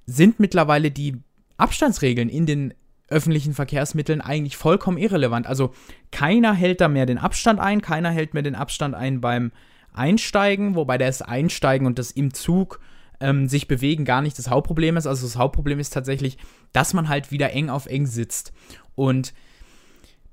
sind 0.06 0.40
mittlerweile 0.40 0.90
die 0.90 1.16
Abstandsregeln 1.56 2.28
in 2.28 2.46
den 2.46 2.74
öffentlichen 3.08 3.54
Verkehrsmitteln 3.54 4.20
eigentlich 4.20 4.56
vollkommen 4.56 4.98
irrelevant. 4.98 5.46
Also 5.46 5.72
keiner 6.12 6.52
hält 6.52 6.80
da 6.80 6.88
mehr 6.88 7.06
den 7.06 7.18
Abstand 7.18 7.58
ein, 7.60 7.80
keiner 7.80 8.10
hält 8.10 8.34
mehr 8.34 8.42
den 8.42 8.54
Abstand 8.54 8.94
ein 8.94 9.20
beim 9.20 9.52
Einsteigen, 9.92 10.74
wobei 10.74 10.98
das 10.98 11.22
Einsteigen 11.22 11.86
und 11.86 11.98
das 11.98 12.10
im 12.10 12.34
Zug 12.34 12.80
ähm, 13.20 13.48
sich 13.48 13.66
bewegen 13.66 14.04
gar 14.04 14.22
nicht 14.22 14.38
das 14.38 14.48
Hauptproblem 14.48 14.96
ist. 14.96 15.06
Also 15.06 15.26
das 15.26 15.36
Hauptproblem 15.36 15.80
ist 15.80 15.92
tatsächlich, 15.92 16.38
dass 16.72 16.94
man 16.94 17.08
halt 17.08 17.32
wieder 17.32 17.52
eng 17.52 17.70
auf 17.70 17.86
eng 17.86 18.06
sitzt. 18.06 18.52
Und 18.94 19.34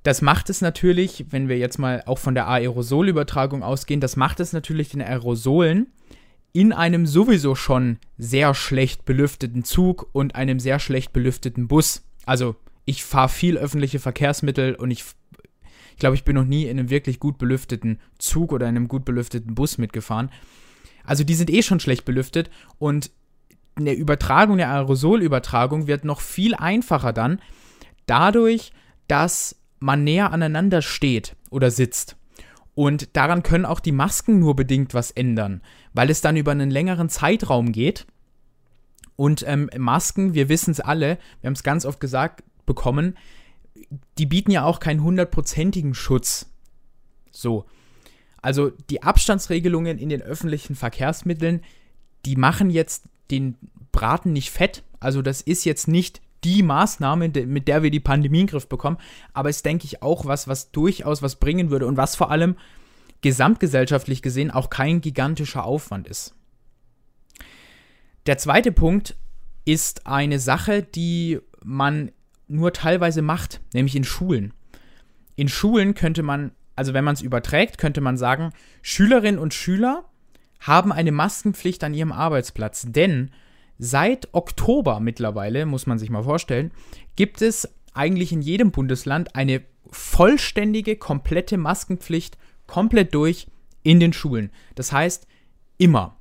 das 0.02 0.22
macht 0.22 0.50
es 0.50 0.60
natürlich, 0.60 1.26
wenn 1.30 1.48
wir 1.48 1.58
jetzt 1.58 1.78
mal 1.78 2.02
auch 2.06 2.18
von 2.18 2.34
der 2.34 2.46
Aerosolübertragung 2.46 3.62
ausgehen, 3.62 4.00
das 4.00 4.14
macht 4.14 4.38
es 4.38 4.52
natürlich 4.52 4.90
den 4.90 5.02
Aerosolen 5.02 5.88
in 6.52 6.72
einem 6.72 7.06
sowieso 7.06 7.54
schon 7.54 7.98
sehr 8.16 8.54
schlecht 8.54 9.04
belüfteten 9.04 9.64
Zug 9.64 10.08
und 10.12 10.36
einem 10.36 10.60
sehr 10.60 10.78
schlecht 10.78 11.12
belüfteten 11.12 11.68
Bus. 11.68 12.04
Also 12.24 12.56
ich 12.86 13.04
fahre 13.04 13.28
viel 13.28 13.58
öffentliche 13.58 13.98
Verkehrsmittel 13.98 14.74
und 14.76 14.90
ich, 14.90 15.04
ich 15.90 15.98
glaube, 15.98 16.14
ich 16.16 16.24
bin 16.24 16.36
noch 16.36 16.44
nie 16.44 16.64
in 16.64 16.78
einem 16.78 16.88
wirklich 16.88 17.20
gut 17.20 17.36
belüfteten 17.36 18.00
Zug 18.16 18.52
oder 18.52 18.66
in 18.68 18.76
einem 18.76 18.88
gut 18.88 19.04
belüfteten 19.04 19.54
Bus 19.54 19.76
mitgefahren. 19.76 20.30
Also 21.04 21.24
die 21.24 21.34
sind 21.34 21.50
eh 21.50 21.62
schon 21.62 21.80
schlecht 21.80 22.04
belüftet 22.04 22.48
und 22.78 23.10
eine 23.74 23.92
Übertragung, 23.92 24.54
eine 24.54 24.68
Aerosolübertragung 24.68 25.86
wird 25.86 26.04
noch 26.04 26.20
viel 26.20 26.54
einfacher 26.54 27.12
dann, 27.12 27.40
dadurch, 28.06 28.72
dass 29.08 29.56
man 29.80 30.04
näher 30.04 30.32
aneinander 30.32 30.80
steht 30.80 31.36
oder 31.50 31.70
sitzt. 31.70 32.16
Und 32.74 33.16
daran 33.16 33.42
können 33.42 33.64
auch 33.64 33.80
die 33.80 33.92
Masken 33.92 34.38
nur 34.38 34.54
bedingt 34.54 34.94
was 34.94 35.10
ändern, 35.10 35.60
weil 35.92 36.08
es 36.08 36.20
dann 36.20 36.36
über 36.36 36.52
einen 36.52 36.70
längeren 36.70 37.08
Zeitraum 37.08 37.72
geht. 37.72 38.06
Und 39.16 39.44
ähm, 39.46 39.70
Masken, 39.76 40.34
wir 40.34 40.48
wissen 40.48 40.70
es 40.70 40.80
alle, 40.80 41.18
wir 41.40 41.48
haben 41.48 41.54
es 41.54 41.62
ganz 41.62 41.84
oft 41.84 42.00
gesagt 42.00 42.42
bekommen, 42.66 43.16
die 44.18 44.26
bieten 44.26 44.50
ja 44.50 44.64
auch 44.64 44.80
keinen 44.80 45.02
hundertprozentigen 45.02 45.94
Schutz. 45.94 46.50
So. 47.30 47.66
Also 48.42 48.70
die 48.90 49.02
Abstandsregelungen 49.02 49.98
in 49.98 50.08
den 50.08 50.22
öffentlichen 50.22 50.74
Verkehrsmitteln, 50.74 51.62
die 52.24 52.36
machen 52.36 52.70
jetzt 52.70 53.08
den 53.30 53.56
Braten 53.92 54.32
nicht 54.32 54.50
fett. 54.50 54.82
Also 55.00 55.22
das 55.22 55.40
ist 55.40 55.64
jetzt 55.64 55.88
nicht 55.88 56.20
die 56.44 56.62
Maßnahme, 56.62 57.28
mit 57.28 57.66
der 57.68 57.82
wir 57.82 57.90
die 57.90 58.00
Pandemie 58.00 58.40
in 58.40 58.46
den 58.46 58.50
Griff 58.50 58.68
bekommen, 58.68 58.98
aber 59.32 59.48
ist, 59.48 59.64
denke 59.64 59.84
ich, 59.84 60.02
auch 60.02 60.26
was, 60.26 60.46
was 60.46 60.70
durchaus 60.70 61.22
was 61.22 61.36
bringen 61.36 61.70
würde 61.70 61.86
und 61.86 61.96
was 61.96 62.14
vor 62.14 62.30
allem 62.30 62.56
gesamtgesellschaftlich 63.20 64.22
gesehen 64.22 64.50
auch 64.50 64.70
kein 64.70 65.00
gigantischer 65.00 65.64
Aufwand 65.64 66.06
ist. 66.06 66.34
Der 68.26 68.38
zweite 68.38 68.70
Punkt 68.70 69.16
ist 69.64 70.06
eine 70.06 70.38
Sache, 70.38 70.82
die 70.82 71.40
man 71.64 72.12
nur 72.48 72.72
teilweise 72.72 73.22
macht, 73.22 73.60
nämlich 73.74 73.96
in 73.96 74.04
Schulen. 74.04 74.52
In 75.34 75.48
Schulen 75.48 75.94
könnte 75.94 76.22
man 76.22 76.52
also 76.76 76.92
wenn 76.92 77.04
man 77.04 77.14
es 77.14 77.22
überträgt, 77.22 77.78
könnte 77.78 78.02
man 78.02 78.18
sagen, 78.18 78.52
Schülerinnen 78.82 79.40
und 79.40 79.54
Schüler 79.54 80.04
haben 80.60 80.92
eine 80.92 81.10
Maskenpflicht 81.10 81.82
an 81.82 81.94
ihrem 81.94 82.12
Arbeitsplatz. 82.12 82.84
Denn 82.88 83.30
seit 83.78 84.28
Oktober 84.32 85.00
mittlerweile, 85.00 85.66
muss 85.66 85.86
man 85.86 85.98
sich 85.98 86.10
mal 86.10 86.22
vorstellen, 86.22 86.70
gibt 87.16 87.42
es 87.42 87.68
eigentlich 87.94 88.32
in 88.32 88.42
jedem 88.42 88.70
Bundesland 88.70 89.34
eine 89.34 89.62
vollständige, 89.90 90.96
komplette 90.96 91.56
Maskenpflicht, 91.56 92.36
komplett 92.66 93.14
durch 93.14 93.46
in 93.82 93.98
den 93.98 94.12
Schulen. 94.12 94.50
Das 94.74 94.92
heißt, 94.92 95.26
immer. 95.78 96.16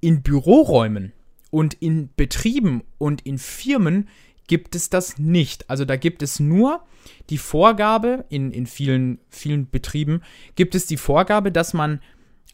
In 0.00 0.22
Büroräumen 0.22 1.12
und 1.50 1.74
in 1.74 2.10
Betrieben 2.14 2.84
und 2.98 3.22
in 3.22 3.38
Firmen 3.38 4.08
gibt 4.48 4.74
es 4.74 4.90
das 4.90 5.18
nicht. 5.18 5.70
Also 5.70 5.84
da 5.84 5.96
gibt 5.96 6.22
es 6.22 6.40
nur 6.40 6.82
die 7.30 7.38
Vorgabe, 7.38 8.24
in, 8.28 8.50
in 8.50 8.66
vielen, 8.66 9.18
vielen 9.28 9.70
Betrieben 9.70 10.22
gibt 10.56 10.74
es 10.74 10.86
die 10.86 10.96
Vorgabe, 10.96 11.52
dass 11.52 11.72
man 11.72 12.00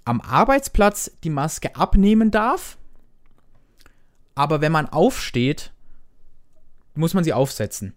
am 0.04 0.20
Arbeitsplatz 0.20 1.10
die 1.24 1.30
Maske 1.30 1.74
abnehmen 1.76 2.30
darf, 2.30 2.76
aber 4.34 4.60
wenn 4.60 4.72
man 4.72 4.88
aufsteht, 4.88 5.72
muss 6.94 7.14
man 7.14 7.24
sie 7.24 7.32
aufsetzen. 7.32 7.94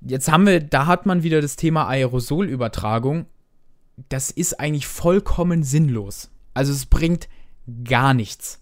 Jetzt 0.00 0.30
haben 0.30 0.46
wir, 0.46 0.60
da 0.60 0.86
hat 0.86 1.06
man 1.06 1.22
wieder 1.22 1.40
das 1.40 1.56
Thema 1.56 1.88
Aerosolübertragung. 1.88 3.26
Das 4.08 4.30
ist 4.30 4.60
eigentlich 4.60 4.86
vollkommen 4.86 5.62
sinnlos. 5.62 6.30
Also 6.54 6.72
es 6.72 6.86
bringt 6.86 7.28
gar 7.84 8.14
nichts 8.14 8.60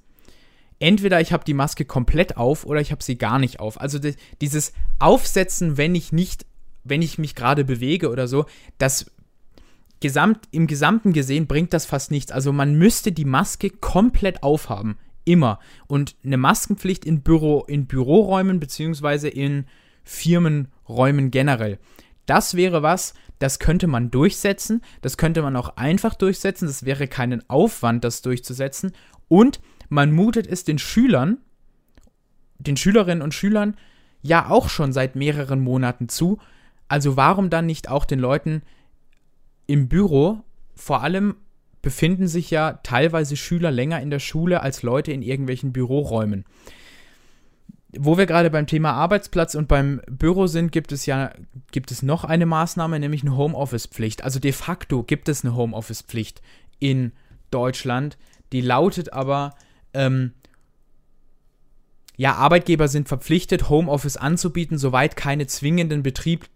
entweder 0.79 1.21
ich 1.21 1.33
habe 1.33 1.45
die 1.45 1.55
Maske 1.55 1.85
komplett 1.85 2.37
auf 2.37 2.65
oder 2.65 2.81
ich 2.81 2.93
habe 2.93 3.03
sie 3.03 3.17
gar 3.17 3.39
nicht 3.39 3.61
auf. 3.61 3.81
Also 3.81 3.99
die, 3.99 4.15
dieses 4.41 4.73
Aufsetzen, 4.99 5.77
wenn 5.77 5.95
ich 5.95 6.13
nicht, 6.13 6.47
wenn 6.85 7.03
ich 7.03 7.19
mich 7.19 7.35
gerade 7.35 7.65
bewege 7.65 8.11
oder 8.11 8.29
so, 8.29 8.47
das 8.79 9.11
gesamt, 10.01 10.49
im 10.51 10.67
Gesamten 10.67 11.13
gesehen 11.13 11.47
bringt 11.47 11.73
das 11.73 11.87
fast 11.87 12.11
nichts. 12.11 12.33
Also 12.33 12.53
man 12.53 12.75
müsste 12.75 13.13
die 13.13 13.25
Maske 13.25 13.71
komplett 13.71 14.43
aufhaben. 14.43 14.99
Immer. 15.25 15.59
Und 15.87 16.17
eine 16.23 16.37
Maskenpflicht 16.37 17.05
in, 17.05 17.23
Büro, 17.23 17.65
in 17.67 17.87
Büroräumen 17.87 18.61
beziehungsweise 18.61 19.29
in 19.29 19.65
Firmenräumen 20.03 21.31
generell. 21.31 21.79
Das 22.27 22.55
wäre 22.55 22.83
was, 22.83 23.15
das 23.39 23.59
könnte 23.59 23.87
man 23.87 24.11
durchsetzen. 24.11 24.83
Das 25.01 25.17
könnte 25.17 25.43
man 25.43 25.57
auch 25.57 25.77
einfach 25.77 26.15
durchsetzen. 26.15 26.67
Das 26.67 26.85
wäre 26.85 27.09
keinen 27.09 27.49
Aufwand, 27.49 28.05
das 28.05 28.23
durchzusetzen. 28.23 28.93
Und 29.29 29.61
man 29.95 30.11
mutet 30.11 30.49
es 30.49 30.65
den 30.65 30.79
Schülern, 30.79 31.39
den 32.59 32.77
Schülerinnen 32.77 33.23
und 33.23 33.33
Schülern 33.33 33.77
ja 34.23 34.51
auch 34.51 34.69
schon 34.69 34.93
seit 34.93 35.15
mehreren 35.15 35.61
Monaten 35.61 36.09
zu. 36.09 36.39
Also 36.89 37.17
warum 37.17 37.49
dann 37.49 37.67
nicht 37.67 37.89
auch 37.89 38.05
den 38.05 38.19
Leuten 38.19 38.63
im 39.67 39.89
Büro? 39.89 40.41
Vor 40.75 41.03
allem 41.03 41.37
befinden 41.81 42.27
sich 42.27 42.51
ja 42.51 42.81
teilweise 42.83 43.37
Schüler 43.37 43.71
länger 43.71 44.01
in 44.01 44.11
der 44.11 44.19
Schule 44.19 44.63
als 44.63 44.83
Leute 44.83 45.13
in 45.13 45.23
irgendwelchen 45.23 45.73
Büroräumen. 45.73 46.45
Wo 47.97 48.19
wir 48.19 48.27
gerade 48.27 48.51
beim 48.51 48.67
Thema 48.67 48.95
Arbeitsplatz 48.95 49.55
und 49.55 49.69
beim 49.69 50.01
Büro 50.11 50.49
sind, 50.49 50.73
gibt 50.73 50.91
es 50.91 51.07
ja 51.07 51.31
gibt 51.71 51.93
es 51.93 52.03
noch 52.03 52.25
eine 52.25 52.47
Maßnahme, 52.47 52.99
nämlich 52.99 53.23
eine 53.23 53.37
Homeoffice-Pflicht. 53.37 54.25
Also 54.25 54.41
de 54.41 54.51
facto 54.51 55.05
gibt 55.05 55.29
es 55.29 55.45
eine 55.45 55.55
Homeoffice-Pflicht 55.55 56.43
in 56.81 57.13
Deutschland. 57.53 58.19
Die 58.53 58.61
lautet 58.61 59.13
aber, 59.13 59.55
ähm, 59.95 60.33
ja, 62.17 62.35
Arbeitgeber 62.35 62.89
sind 62.89 63.09
verpflichtet, 63.09 63.69
Homeoffice 63.69 64.17
anzubieten, 64.17 64.79
soweit 64.79 65.17
keine 65.17 65.47
zwingenden 65.47 66.03
Betrieb, 66.03 66.47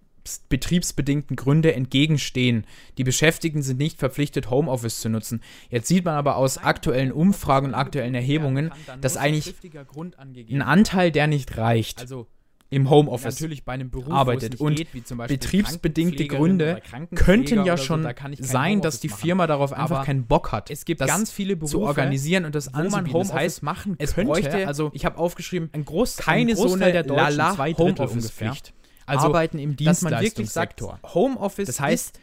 betriebsbedingten 0.49 1.37
Gründe 1.37 1.75
entgegenstehen. 1.75 2.67
Die 2.99 3.05
Beschäftigten 3.05 3.63
sind 3.63 3.79
nicht 3.79 3.99
verpflichtet, 3.99 4.51
Homeoffice 4.51 5.01
zu 5.01 5.09
nutzen. 5.09 5.43
Jetzt 5.71 5.89
sieht 5.89 6.05
man 6.05 6.15
aber 6.15 6.37
aus 6.37 6.59
aktuellen 6.59 7.13
Umfragen 7.13 7.69
und 7.69 7.75
aktuellen 7.75 8.15
Erhebungen, 8.15 8.71
dass 9.01 9.17
eigentlich 9.17 9.55
ein 10.51 10.63
Anteil, 10.63 11.11
der 11.11 11.27
nicht 11.27 11.57
reicht. 11.57 12.01
Also 12.01 12.27
im 12.71 12.91
Homeoffice 12.91 13.41
natürlich 13.41 13.65
bei 13.65 13.73
einem 13.73 13.91
Beruf, 13.91 14.13
arbeitet. 14.13 14.61
Und 14.61 14.77
geht, 14.77 14.89
betriebsbedingte 15.27 16.27
Gründe 16.27 16.83
könnten 17.15 17.65
ja 17.65 17.77
schon 17.77 18.03
so, 18.03 18.09
da 18.09 18.15
sein, 18.41 18.83
dass 18.83 19.01
die 19.01 19.09
Firma 19.09 19.45
machen. 19.45 19.49
darauf 19.49 19.73
einfach 19.73 20.05
keinen 20.05 20.27
Bock 20.27 20.53
hat. 20.53 20.71
Es 20.71 20.85
gibt 20.85 21.01
ganz 21.01 21.31
viele 21.31 21.57
Berufe 21.57 21.73
zu 21.73 21.81
organisieren 21.83 22.45
und 22.45 22.55
das 22.55 22.73
man 22.73 23.07
Homeoffice 23.07 23.29
das 23.29 23.33
heißt, 23.33 23.63
machen 23.63 23.97
es 23.99 24.15
könnte. 24.15 24.33
Bräuchte, 24.33 24.67
also 24.67 24.91
ich 24.93 25.05
habe 25.05 25.19
aufgeschrieben, 25.19 25.71
ein 25.73 25.85
Groß, 25.85 26.19
keine 26.19 26.53
ein 26.53 26.57
so 26.57 26.75
eine 26.75 26.93
der 26.93 27.03
Deutschen 27.05 27.37
Lala 27.37 27.55
zwei 27.55 27.73
Homeoffice-Pflicht. 27.73 28.75
Also 29.07 29.27
arbeiten 29.29 29.59
im 29.59 29.75
Dienstleistungssektor. 29.75 31.01
Homeoffice 31.15 31.67
das 31.67 31.81
heißt, 31.81 32.21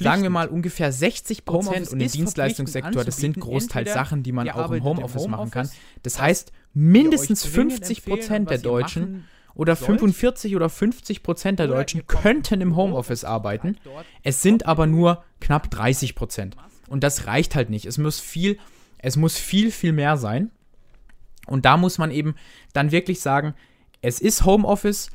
sagen 0.00 0.22
wir 0.22 0.30
mal 0.30 0.48
ungefähr 0.48 0.90
60 0.90 1.44
Prozent 1.44 1.92
und 1.92 2.00
im 2.00 2.10
Dienstleistungssektor, 2.10 3.04
das 3.04 3.18
sind 3.18 3.38
großteils 3.38 3.92
Sachen, 3.92 4.24
die 4.24 4.32
man 4.32 4.48
auch 4.50 4.70
im 4.72 4.82
Homeoffice, 4.82 5.22
Homeoffice 5.22 5.28
machen 5.28 5.50
kann. 5.52 5.70
Das 6.02 6.20
heißt, 6.20 6.52
mindestens 6.74 7.44
50 7.44 8.04
Prozent 8.04 8.50
der 8.50 8.58
Deutschen 8.58 9.24
oder 9.58 9.74
45 9.74 10.54
oder 10.54 10.68
50 10.68 11.24
Prozent 11.24 11.58
der 11.58 11.66
Deutschen 11.66 12.06
könnten 12.06 12.60
im 12.60 12.76
Homeoffice 12.76 13.24
arbeiten. 13.24 13.76
Es 14.22 14.40
sind 14.40 14.66
aber 14.66 14.86
nur 14.86 15.24
knapp 15.40 15.68
30 15.68 16.14
Prozent. 16.14 16.56
Und 16.86 17.02
das 17.02 17.26
reicht 17.26 17.56
halt 17.56 17.68
nicht. 17.68 17.84
Es 17.84 17.98
muss 17.98 18.20
viel, 18.20 18.58
es 18.98 19.16
muss 19.16 19.36
viel, 19.36 19.72
viel 19.72 19.92
mehr 19.92 20.16
sein. 20.16 20.52
Und 21.48 21.64
da 21.64 21.76
muss 21.76 21.98
man 21.98 22.12
eben 22.12 22.36
dann 22.72 22.92
wirklich 22.92 23.20
sagen, 23.20 23.54
es 24.00 24.20
ist 24.20 24.44
Homeoffice. 24.44 25.10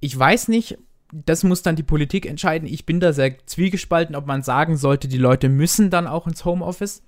Ich 0.00 0.18
weiß 0.18 0.48
nicht, 0.48 0.78
das 1.12 1.44
muss 1.44 1.60
dann 1.60 1.76
die 1.76 1.82
Politik 1.82 2.24
entscheiden. 2.24 2.66
Ich 2.66 2.86
bin 2.86 2.98
da 2.98 3.12
sehr 3.12 3.46
zwiegespalten, 3.46 4.16
ob 4.16 4.26
man 4.26 4.42
sagen 4.42 4.78
sollte, 4.78 5.06
die 5.06 5.18
Leute 5.18 5.50
müssen 5.50 5.90
dann 5.90 6.06
auch 6.06 6.26
ins 6.26 6.46
Homeoffice. 6.46 7.02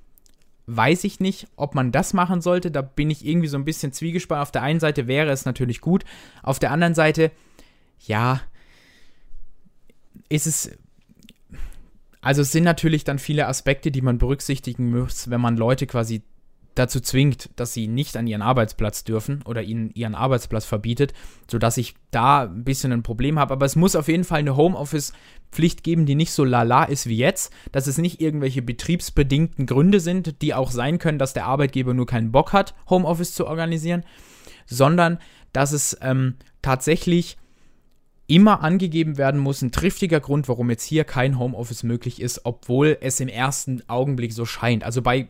Weiß 0.67 1.05
ich 1.05 1.21
nicht, 1.21 1.49
ob 1.57 1.75
man 1.75 1.93
das 1.93 2.13
machen 2.13 2.41
sollte. 2.41 2.71
Da 2.71 2.83
bin 2.83 3.11
ich 3.11 3.27
irgendwie 3.27 3.49
so 3.49 3.57
ein 3.57 3.65
bisschen 3.65 3.93
zwiegespannt. 3.93 4.43
Auf 4.43 4.53
der 4.53 4.63
einen 4.63 4.81
Seite 4.81 5.07
wäre 5.07 5.31
es 5.31 5.45
natürlich 5.45 5.81
gut, 5.81 6.05
auf 6.43 6.59
der 6.59 6.71
anderen 6.71 6.95
Seite, 6.95 7.31
ja, 8.01 8.41
ist 10.29 10.47
es. 10.47 10.71
Also 12.21 12.43
es 12.43 12.53
sind 12.53 12.65
natürlich 12.65 13.03
dann 13.03 13.19
viele 13.19 13.49
Aspekte, 13.49 13.91
die 13.91 14.01
man 14.01 14.19
berücksichtigen 14.19 14.91
muss, 14.91 15.29
wenn 15.29 15.41
man 15.41 15.57
Leute 15.57 15.89
quasi 15.89 16.23
dazu 16.75 17.01
zwingt, 17.01 17.51
dass 17.57 17.75
sie 17.75 17.87
nicht 17.87 18.17
an 18.17 18.27
ihren 18.27 18.43
Arbeitsplatz 18.43 19.05
dürfen 19.05 19.43
oder 19.45 19.63
ihnen 19.63 19.91
ihren 19.95 20.15
Arbeitsplatz 20.15 20.65
verbietet, 20.65 21.13
sodass 21.51 21.77
ich 21.77 21.95
da 22.11 22.45
ein 22.45 22.65
bisschen 22.65 22.93
ein 22.93 23.03
Problem 23.03 23.39
habe. 23.39 23.53
Aber 23.53 23.67
es 23.67 23.77
muss 23.77 23.97
auf 23.97 24.09
jeden 24.09 24.25
Fall 24.25 24.41
eine 24.41 24.57
Homeoffice-Pflicht 24.57 25.85
geben, 25.85 26.07
die 26.07 26.15
nicht 26.15 26.33
so 26.33 26.45
lala 26.45 26.85
ist 26.85 27.07
wie 27.07 27.17
jetzt, 27.17 27.53
dass 27.73 27.87
es 27.87 27.99
nicht 27.99 28.21
irgendwelche 28.21 28.63
betriebsbedingten 28.63 29.67
Gründe 29.67 30.01
sind, 30.01 30.41
die 30.43 30.55
auch 30.55 30.71
sein 30.71 30.99
können, 30.99 31.19
dass 31.19 31.35
der 31.35 31.47
Arbeitgeber 31.47 31.95
nur 31.95 32.07
keinen 32.07 32.33
Bock 32.33 32.53
hat, 32.53 32.75
Homeoffice 32.89 33.35
zu 33.35 33.47
organisieren, 33.47 34.05
sondern 34.67 35.19
dass 35.53 35.73
es 35.73 35.99
ähm, 36.01 36.37
tatsächlich 36.63 37.37
immer 38.27 38.63
angegeben 38.63 39.19
werden 39.19 39.41
muss, 39.41 39.61
ein 39.61 39.73
triftiger 39.73 40.21
Grund, 40.21 40.49
warum 40.49 40.71
jetzt 40.71 40.85
hier 40.85 41.05
kein 41.05 41.39
Homeoffice 41.39 41.83
möglich 41.83 42.21
ist, 42.21 42.47
obwohl 42.47 42.97
es 43.01 43.21
im 43.21 43.29
ersten 43.29 43.83
Augenblick 43.89 44.33
so 44.33 44.47
scheint. 44.47 44.85
Also 44.85 45.03
bei 45.03 45.29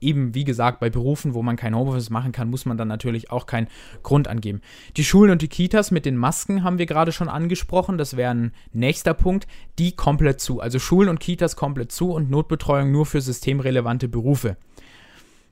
eben, 0.00 0.34
wie 0.34 0.44
gesagt, 0.44 0.80
bei 0.80 0.90
Berufen, 0.90 1.34
wo 1.34 1.42
man 1.42 1.56
kein 1.56 1.74
Homeoffice 1.74 2.10
machen 2.10 2.32
kann, 2.32 2.50
muss 2.50 2.66
man 2.66 2.76
dann 2.76 2.88
natürlich 2.88 3.30
auch 3.30 3.46
keinen 3.46 3.68
Grund 4.02 4.28
angeben. 4.28 4.60
Die 4.96 5.04
Schulen 5.04 5.30
und 5.30 5.42
die 5.42 5.48
Kitas 5.48 5.90
mit 5.90 6.06
den 6.06 6.16
Masken 6.16 6.62
haben 6.62 6.78
wir 6.78 6.86
gerade 6.86 7.12
schon 7.12 7.28
angesprochen. 7.28 7.98
Das 7.98 8.16
wäre 8.16 8.32
ein 8.32 8.52
nächster 8.72 9.14
Punkt. 9.14 9.46
Die 9.78 9.92
komplett 9.92 10.40
zu. 10.40 10.60
Also 10.60 10.78
Schulen 10.78 11.08
und 11.08 11.20
Kitas 11.20 11.56
komplett 11.56 11.92
zu 11.92 12.12
und 12.12 12.30
Notbetreuung 12.30 12.90
nur 12.90 13.06
für 13.06 13.20
systemrelevante 13.20 14.08
Berufe. 14.08 14.56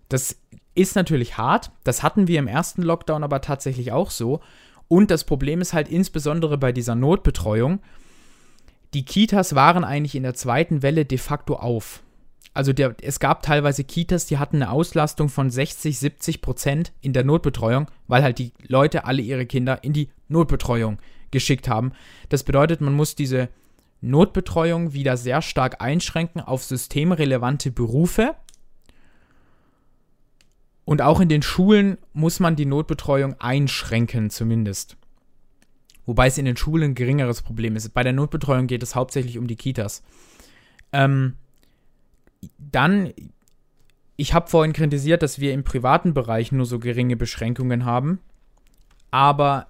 Das 0.08 0.36
ist 0.74 0.96
natürlich 0.96 1.38
hart. 1.38 1.70
Das 1.84 2.02
hatten 2.02 2.28
wir 2.28 2.38
im 2.38 2.48
ersten 2.48 2.82
Lockdown 2.82 3.24
aber 3.24 3.40
tatsächlich 3.40 3.92
auch 3.92 4.10
so. 4.10 4.40
Und 4.88 5.10
das 5.10 5.24
Problem 5.24 5.60
ist 5.60 5.72
halt 5.72 5.88
insbesondere 5.88 6.58
bei 6.58 6.72
dieser 6.72 6.94
Notbetreuung, 6.94 7.80
die 8.92 9.04
Kitas 9.04 9.54
waren 9.54 9.82
eigentlich 9.82 10.14
in 10.14 10.22
der 10.22 10.34
zweiten 10.34 10.82
Welle 10.82 11.04
de 11.04 11.18
facto 11.18 11.56
auf 11.56 12.02
also 12.54 12.72
der, 12.72 12.94
es 13.02 13.18
gab 13.18 13.42
teilweise 13.42 13.82
Kitas, 13.82 14.26
die 14.26 14.38
hatten 14.38 14.56
eine 14.56 14.70
Auslastung 14.70 15.28
von 15.28 15.50
60, 15.50 15.98
70 15.98 16.40
Prozent 16.40 16.92
in 17.00 17.12
der 17.12 17.24
Notbetreuung, 17.24 17.90
weil 18.06 18.22
halt 18.22 18.38
die 18.38 18.52
Leute 18.68 19.04
alle 19.04 19.22
ihre 19.22 19.44
Kinder 19.44 19.82
in 19.82 19.92
die 19.92 20.08
Notbetreuung 20.28 20.98
geschickt 21.32 21.68
haben. 21.68 21.92
Das 22.28 22.44
bedeutet, 22.44 22.80
man 22.80 22.94
muss 22.94 23.16
diese 23.16 23.48
Notbetreuung 24.00 24.92
wieder 24.92 25.16
sehr 25.16 25.42
stark 25.42 25.82
einschränken 25.82 26.40
auf 26.40 26.62
systemrelevante 26.62 27.72
Berufe. 27.72 28.36
Und 30.84 31.02
auch 31.02 31.18
in 31.18 31.28
den 31.28 31.42
Schulen 31.42 31.98
muss 32.12 32.38
man 32.38 32.54
die 32.54 32.66
Notbetreuung 32.66 33.34
einschränken, 33.40 34.30
zumindest. 34.30 34.96
Wobei 36.06 36.28
es 36.28 36.38
in 36.38 36.44
den 36.44 36.56
Schulen 36.56 36.90
ein 36.90 36.94
geringeres 36.94 37.42
Problem 37.42 37.74
ist. 37.74 37.88
Bei 37.94 38.04
der 38.04 38.12
Notbetreuung 38.12 38.68
geht 38.68 38.82
es 38.82 38.94
hauptsächlich 38.94 39.38
um 39.38 39.48
die 39.48 39.56
Kitas. 39.56 40.02
Ähm, 40.92 41.34
dann, 42.58 43.12
ich 44.16 44.34
habe 44.34 44.50
vorhin 44.50 44.72
kritisiert, 44.72 45.22
dass 45.22 45.38
wir 45.38 45.52
im 45.52 45.64
privaten 45.64 46.14
Bereich 46.14 46.52
nur 46.52 46.66
so 46.66 46.78
geringe 46.78 47.16
Beschränkungen 47.16 47.84
haben. 47.84 48.20
Aber 49.10 49.68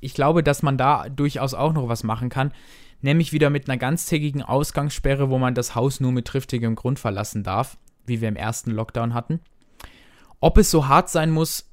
ich 0.00 0.14
glaube, 0.14 0.42
dass 0.42 0.62
man 0.62 0.78
da 0.78 1.08
durchaus 1.08 1.54
auch 1.54 1.72
noch 1.72 1.88
was 1.88 2.04
machen 2.04 2.28
kann. 2.28 2.52
Nämlich 3.02 3.32
wieder 3.32 3.50
mit 3.50 3.68
einer 3.68 3.78
ganztägigen 3.78 4.42
Ausgangssperre, 4.42 5.30
wo 5.30 5.38
man 5.38 5.54
das 5.54 5.74
Haus 5.74 6.00
nur 6.00 6.12
mit 6.12 6.26
triftigem 6.26 6.74
Grund 6.74 6.98
verlassen 6.98 7.42
darf, 7.42 7.76
wie 8.06 8.20
wir 8.20 8.28
im 8.28 8.36
ersten 8.36 8.70
Lockdown 8.70 9.14
hatten. 9.14 9.40
Ob 10.40 10.58
es 10.58 10.70
so 10.70 10.88
hart 10.88 11.10
sein 11.10 11.30
muss, 11.30 11.70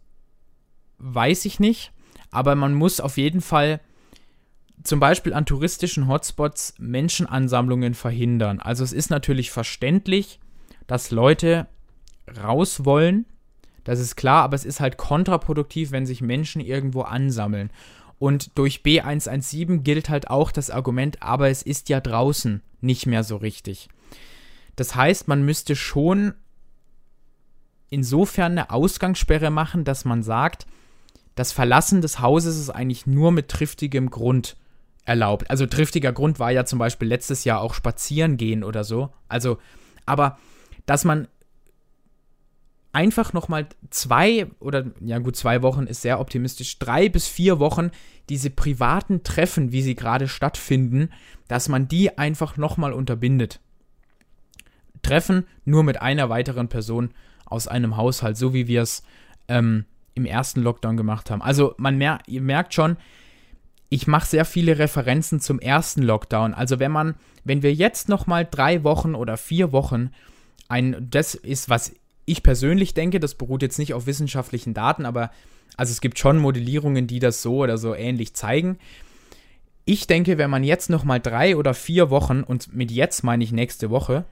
weiß 0.98 1.46
ich 1.46 1.60
nicht. 1.60 1.92
Aber 2.32 2.56
man 2.56 2.74
muss 2.74 3.00
auf 3.00 3.18
jeden 3.18 3.42
Fall 3.42 3.80
zum 4.84 5.00
Beispiel 5.00 5.34
an 5.34 5.46
touristischen 5.46 6.08
Hotspots 6.08 6.74
Menschenansammlungen 6.78 7.94
verhindern. 7.94 8.60
Also 8.60 8.84
es 8.84 8.92
ist 8.92 9.10
natürlich 9.10 9.52
verständlich, 9.52 10.40
dass 10.88 11.12
Leute 11.12 11.68
raus 12.44 12.86
wollen. 12.86 13.26
Das 13.84 14.00
ist 14.00 14.16
klar, 14.16 14.44
aber 14.44 14.56
es 14.56 14.66
ist 14.66 14.80
halt 14.80 14.98
kontraproduktiv, 14.98 15.92
wenn 15.92 16.06
sich 16.06 16.22
Menschen 16.22 16.62
irgendwo 16.62 17.02
ansammeln. 17.02 17.70
Und 18.20 18.58
durch 18.58 18.82
B117 18.82 19.80
gilt 19.80 20.10
halt 20.10 20.30
auch 20.30 20.52
das 20.52 20.70
Argument, 20.70 21.22
aber 21.22 21.50
es 21.50 21.62
ist 21.62 21.90
ja 21.90 22.00
draußen 22.00 22.62
nicht 22.80 23.06
mehr 23.06 23.24
so 23.24 23.36
richtig. 23.38 23.90
Das 24.76 24.96
heißt, 24.96 25.28
man 25.28 25.44
müsste 25.44 25.76
schon 25.76 26.34
insofern 27.90 28.54
eine 28.54 28.72
Ausgangssperre 28.72 29.52
machen, 29.52 29.84
dass 29.84 30.06
man 30.06 30.24
sagt, 30.24 30.66
das 31.36 31.52
Verlassen 31.52 32.02
des 32.02 32.20
Hauses 32.20 32.58
ist 32.58 32.70
eigentlich 32.70 33.06
nur 33.06 33.32
mit 33.32 33.50
triftigem 33.50 34.10
Grund 34.10 34.56
erlaubt. 35.06 35.50
Also 35.50 35.66
triftiger 35.66 36.14
Grund 36.14 36.40
war 36.40 36.52
ja 36.52 36.66
zum 36.66 36.80
Beispiel 36.80 37.08
letztes 37.08 37.44
Jahr 37.44 37.62
auch 37.62 37.74
spazieren 37.74 38.38
gehen 38.38 38.64
oder 38.64 38.84
so. 38.84 39.10
Also, 39.28 39.58
aber 40.06 40.38
dass 40.86 41.06
man 41.06 41.28
einfach 42.94 43.34
nochmal 43.34 43.68
zwei 43.90 44.48
oder 44.60 44.86
ja 45.02 45.18
gut, 45.20 45.36
zwei 45.36 45.62
Wochen 45.62 45.88
ist 45.88 46.04
sehr 46.04 46.20
optimistisch, 46.20 46.78
drei 46.80 47.10
bis 47.10 47.28
vier 47.28 47.60
Wochen 47.60 47.90
diese 48.30 48.50
privaten 48.50 49.24
Treffen, 49.24 49.72
wie 49.72 49.82
sie 49.82 49.96
gerade 49.96 50.28
stattfinden, 50.28 51.10
dass 51.48 51.68
man 51.68 51.88
die 51.88 52.18
einfach 52.18 52.56
nochmal 52.56 52.94
unterbindet. 52.94 53.60
Treffen 55.02 55.46
nur 55.66 55.84
mit 55.84 56.02
einer 56.02 56.30
weiteren 56.30 56.70
Person 56.70 57.10
aus 57.46 57.68
einem 57.68 57.98
Haushalt, 57.98 58.38
so 58.38 58.54
wie 58.54 58.68
wir 58.68 58.84
es 58.84 59.04
ähm, 59.48 59.86
im 60.14 60.26
ersten 60.26 60.62
Lockdown 60.62 60.96
gemacht 60.96 61.30
haben. 61.32 61.42
Also 61.42 61.74
man 61.78 61.98
mer 61.98 62.20
ihr 62.28 62.42
merkt 62.42 62.74
schon, 62.74 62.98
ich 63.90 64.08
mache 64.08 64.28
sehr 64.28 64.46
viele 64.46 64.80
Referenzen 64.80 65.40
zum 65.40 65.60
ersten 65.60 66.02
Lockdown. 66.02 66.54
Also 66.54 66.80
wenn 66.80 66.92
man, 66.92 67.16
wenn 67.44 67.62
wir 67.62 67.74
jetzt 67.74 68.08
nochmal 68.08 68.48
drei 68.50 68.84
Wochen 68.84 69.14
oder 69.14 69.38
vier 69.38 69.72
Wochen 69.72 70.12
ein, 70.74 71.08
das 71.12 71.36
ist, 71.36 71.70
was 71.70 71.94
ich 72.26 72.42
persönlich 72.42 72.96
denke, 72.96 73.20
das 73.20 73.36
beruht 73.36 73.62
jetzt 73.62 73.78
nicht 73.78 73.94
auf 73.94 74.08
wissenschaftlichen 74.08 74.74
Daten, 74.74 75.06
aber 75.06 75.30
also 75.78 75.92
es 75.92 76.02
gibt 76.02 76.18
schon 76.18 76.40
Modellierungen, 76.40 77.06
die 77.06 77.20
das 77.20 77.44
so 77.44 77.58
oder 77.58 77.78
so 77.78 77.94
ähnlich 77.94 78.34
zeigen. 78.34 78.80
Ich 79.86 80.08
denke, 80.08 80.38
wenn 80.38 80.50
man 80.50 80.64
jetzt 80.64 80.90
noch 80.90 81.04
mal 81.04 81.20
drei 81.20 81.58
oder 81.58 81.74
vier 81.76 82.10
Wochen 82.10 82.42
und 82.42 82.74
mit 82.74 82.90
jetzt 82.92 83.24
meine 83.24 83.44
ich 83.44 83.52
nächste 83.52 83.92
Woche, 83.92 84.26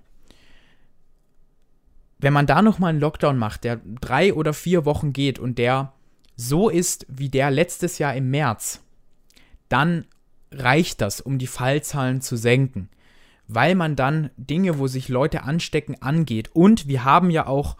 wenn 2.17 2.33
man 2.33 2.47
da 2.47 2.61
noch 2.61 2.79
mal 2.79 2.87
einen 2.87 2.99
Lockdown 2.99 3.37
macht, 3.37 3.63
der 3.63 3.79
drei 3.99 4.33
oder 4.33 4.53
vier 4.53 4.85
Wochen 4.85 5.13
geht 5.13 5.37
und 5.37 5.57
der 5.57 5.93
so 6.35 6.69
ist 6.69 7.05
wie 7.07 7.29
der 7.29 7.51
letztes 7.51 7.99
Jahr 7.99 8.15
im 8.15 8.31
März, 8.31 8.81
dann 9.69 10.05
reicht 10.51 11.01
das, 11.01 11.21
um 11.21 11.37
die 11.37 11.47
Fallzahlen 11.47 12.21
zu 12.21 12.35
senken 12.35 12.89
weil 13.53 13.75
man 13.75 13.95
dann 13.95 14.29
Dinge, 14.37 14.79
wo 14.79 14.87
sich 14.87 15.09
Leute 15.09 15.43
anstecken, 15.43 16.01
angeht. 16.01 16.49
Und 16.53 16.87
wir 16.87 17.03
haben 17.03 17.29
ja 17.29 17.47
auch 17.47 17.75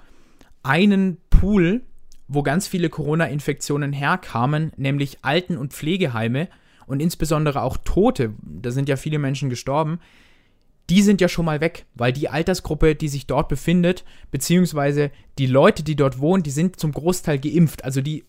einen 0.64 1.18
Pool, 1.30 1.84
wo 2.28 2.44
ganz 2.44 2.68
viele 2.68 2.90
Corona-Infektionen 2.90 3.94
herkamen, 3.94 4.74
nämlich 4.76 5.20
Alten- 5.22 5.58
und 5.58 5.74
Pflegeheime 5.74 6.50
und 6.88 7.02
insbesondere 7.02 7.62
auch 7.62 7.78
Tote, 7.78 8.34
da 8.42 8.72
sind 8.72 8.90
ja 8.90 8.98
viele 8.98 9.18
Menschen 9.18 9.50
gestorben, 9.50 10.00
die 10.90 11.02
sind 11.02 11.22
ja 11.22 11.30
schon 11.30 11.46
mal 11.46 11.62
weg, 11.62 11.86
weil 11.96 12.12
die 12.12 12.28
Altersgruppe, 12.28 12.96
die 12.96 13.08
sich 13.08 13.26
dort 13.26 13.48
befindet, 13.48 14.04
beziehungsweise 14.30 15.10
die 15.38 15.46
Leute, 15.46 15.84
die 15.84 15.96
dort 15.96 16.20
wohnen, 16.20 16.44
die 16.44 16.52
sind 16.52 16.80
zum 16.80 16.92
Großteil 16.92 17.40
geimpft. 17.40 17.86
Also 17.86 18.02
die 18.02 18.26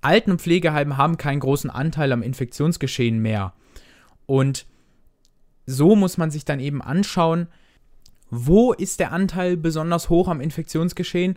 Alten- 0.00 0.30
und 0.30 0.40
Pflegeheime 0.40 0.96
haben 0.96 1.18
keinen 1.18 1.40
großen 1.40 1.68
Anteil 1.68 2.12
am 2.12 2.22
Infektionsgeschehen 2.22 3.18
mehr. 3.18 3.52
Und 4.24 4.64
so 5.70 5.96
muss 5.96 6.18
man 6.18 6.30
sich 6.30 6.44
dann 6.44 6.60
eben 6.60 6.82
anschauen, 6.82 7.46
wo 8.30 8.72
ist 8.72 9.00
der 9.00 9.12
Anteil 9.12 9.56
besonders 9.56 10.08
hoch 10.08 10.28
am 10.28 10.40
Infektionsgeschehen. 10.40 11.36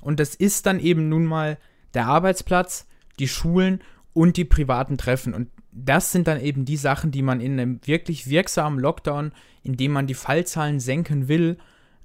Und 0.00 0.20
das 0.20 0.34
ist 0.34 0.66
dann 0.66 0.80
eben 0.80 1.08
nun 1.08 1.24
mal 1.24 1.58
der 1.94 2.06
Arbeitsplatz, 2.06 2.86
die 3.18 3.28
Schulen 3.28 3.80
und 4.12 4.36
die 4.36 4.44
privaten 4.44 4.98
Treffen. 4.98 5.34
Und 5.34 5.48
das 5.72 6.12
sind 6.12 6.26
dann 6.26 6.40
eben 6.40 6.64
die 6.64 6.76
Sachen, 6.76 7.10
die 7.10 7.22
man 7.22 7.40
in 7.40 7.52
einem 7.52 7.80
wirklich 7.84 8.28
wirksamen 8.28 8.78
Lockdown, 8.78 9.32
in 9.62 9.76
dem 9.76 9.92
man 9.92 10.06
die 10.06 10.14
Fallzahlen 10.14 10.80
senken 10.80 11.28
will, 11.28 11.58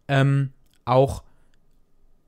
ähm, 0.07 0.51
auch 0.85 1.23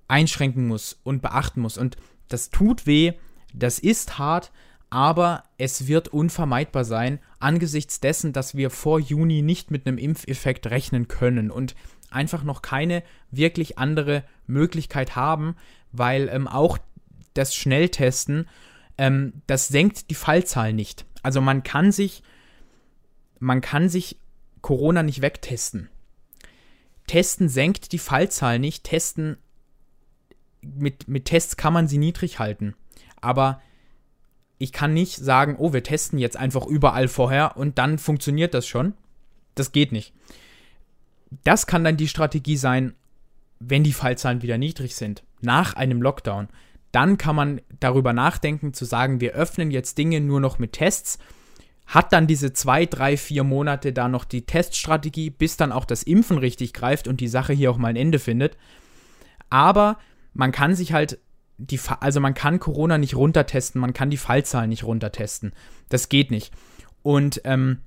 einschränken 0.07 0.67
muss 0.67 0.99
und 1.03 1.21
beachten 1.21 1.61
muss. 1.61 1.77
Und 1.77 1.97
das 2.27 2.49
tut 2.49 2.85
weh, 2.85 3.13
das 3.53 3.79
ist 3.79 4.17
hart, 4.17 4.51
aber 4.93 5.43
es 5.57 5.87
wird 5.87 6.09
unvermeidbar 6.09 6.85
sein, 6.85 7.17
angesichts 7.39 7.99
dessen, 7.99 8.31
dass 8.31 8.53
wir 8.53 8.69
vor 8.69 8.99
Juni 8.99 9.41
nicht 9.41 9.71
mit 9.71 9.87
einem 9.87 9.97
Impfeffekt 9.97 10.67
rechnen 10.67 11.07
können 11.07 11.49
und 11.49 11.73
einfach 12.11 12.43
noch 12.43 12.61
keine 12.61 13.01
wirklich 13.31 13.79
andere 13.79 14.23
Möglichkeit 14.45 15.15
haben, 15.15 15.55
weil 15.91 16.29
ähm, 16.29 16.47
auch 16.47 16.77
das 17.33 17.55
Schnelltesten, 17.55 18.47
ähm, 18.99 19.33
das 19.47 19.67
senkt 19.67 20.11
die 20.11 20.15
Fallzahl 20.15 20.73
nicht. 20.73 21.07
Also 21.23 21.41
man 21.41 21.63
kann 21.63 21.91
sich, 21.91 22.21
man 23.39 23.61
kann 23.61 23.89
sich 23.89 24.19
Corona 24.61 25.01
nicht 25.01 25.23
wegtesten. 25.23 25.89
Testen 27.07 27.49
senkt 27.49 27.93
die 27.93 27.99
Fallzahl 27.99 28.59
nicht, 28.59 28.83
Testen 28.83 29.37
mit, 30.61 31.07
mit 31.07 31.25
Tests 31.25 31.57
kann 31.57 31.73
man 31.73 31.87
sie 31.87 31.97
niedrig 31.97 32.37
halten. 32.37 32.75
Aber 33.21 33.59
ich 34.63 34.71
kann 34.71 34.93
nicht 34.93 35.17
sagen, 35.17 35.57
oh, 35.59 35.73
wir 35.73 35.83
testen 35.83 36.17
jetzt 36.19 36.37
einfach 36.37 36.65
überall 36.65 37.09
vorher 37.09 37.57
und 37.57 37.77
dann 37.77 37.97
funktioniert 37.97 38.53
das 38.53 38.65
schon. 38.65 38.93
Das 39.55 39.73
geht 39.73 39.91
nicht. 39.91 40.13
Das 41.43 41.67
kann 41.67 41.83
dann 41.83 41.97
die 41.97 42.07
Strategie 42.07 42.55
sein, 42.55 42.93
wenn 43.59 43.83
die 43.83 43.91
Fallzahlen 43.91 44.41
wieder 44.41 44.57
niedrig 44.57 44.95
sind, 44.95 45.23
nach 45.41 45.73
einem 45.73 46.01
Lockdown. 46.01 46.47
Dann 46.93 47.17
kann 47.17 47.35
man 47.35 47.61
darüber 47.81 48.13
nachdenken, 48.13 48.73
zu 48.73 48.85
sagen, 48.85 49.19
wir 49.19 49.33
öffnen 49.33 49.69
jetzt 49.69 49.97
Dinge 49.97 50.21
nur 50.21 50.39
noch 50.39 50.59
mit 50.59 50.71
Tests, 50.71 51.19
hat 51.85 52.13
dann 52.13 52.25
diese 52.25 52.53
zwei, 52.53 52.85
drei, 52.85 53.17
vier 53.17 53.43
Monate 53.43 53.91
da 53.91 54.07
noch 54.07 54.23
die 54.23 54.45
Teststrategie, 54.45 55.29
bis 55.29 55.57
dann 55.57 55.73
auch 55.73 55.83
das 55.83 56.03
Impfen 56.03 56.37
richtig 56.37 56.71
greift 56.71 57.09
und 57.09 57.19
die 57.19 57.27
Sache 57.27 57.51
hier 57.51 57.69
auch 57.69 57.77
mal 57.77 57.89
ein 57.89 57.97
Ende 57.97 58.19
findet. 58.19 58.55
Aber 59.49 59.97
man 60.33 60.53
kann 60.53 60.73
sich 60.73 60.93
halt 60.93 61.19
die, 61.57 61.79
also 61.99 62.19
man 62.19 62.33
kann 62.33 62.59
Corona 62.59 62.97
nicht 62.97 63.15
runtertesten, 63.15 63.79
man 63.79 63.93
kann 63.93 64.09
die 64.09 64.17
Fallzahlen 64.17 64.69
nicht 64.69 64.83
runtertesten. 64.83 65.53
Das 65.89 66.09
geht 66.09 66.31
nicht. 66.31 66.53
Und 67.01 67.41
ähm, 67.45 67.79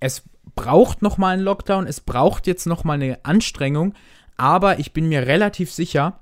es 0.00 0.22
braucht 0.54 1.02
nochmal 1.02 1.34
einen 1.34 1.42
Lockdown, 1.42 1.86
es 1.86 2.00
braucht 2.00 2.46
jetzt 2.46 2.66
nochmal 2.66 2.96
eine 2.96 3.24
Anstrengung, 3.24 3.94
aber 4.36 4.78
ich 4.78 4.92
bin 4.92 5.08
mir 5.08 5.26
relativ 5.26 5.72
sicher, 5.72 6.20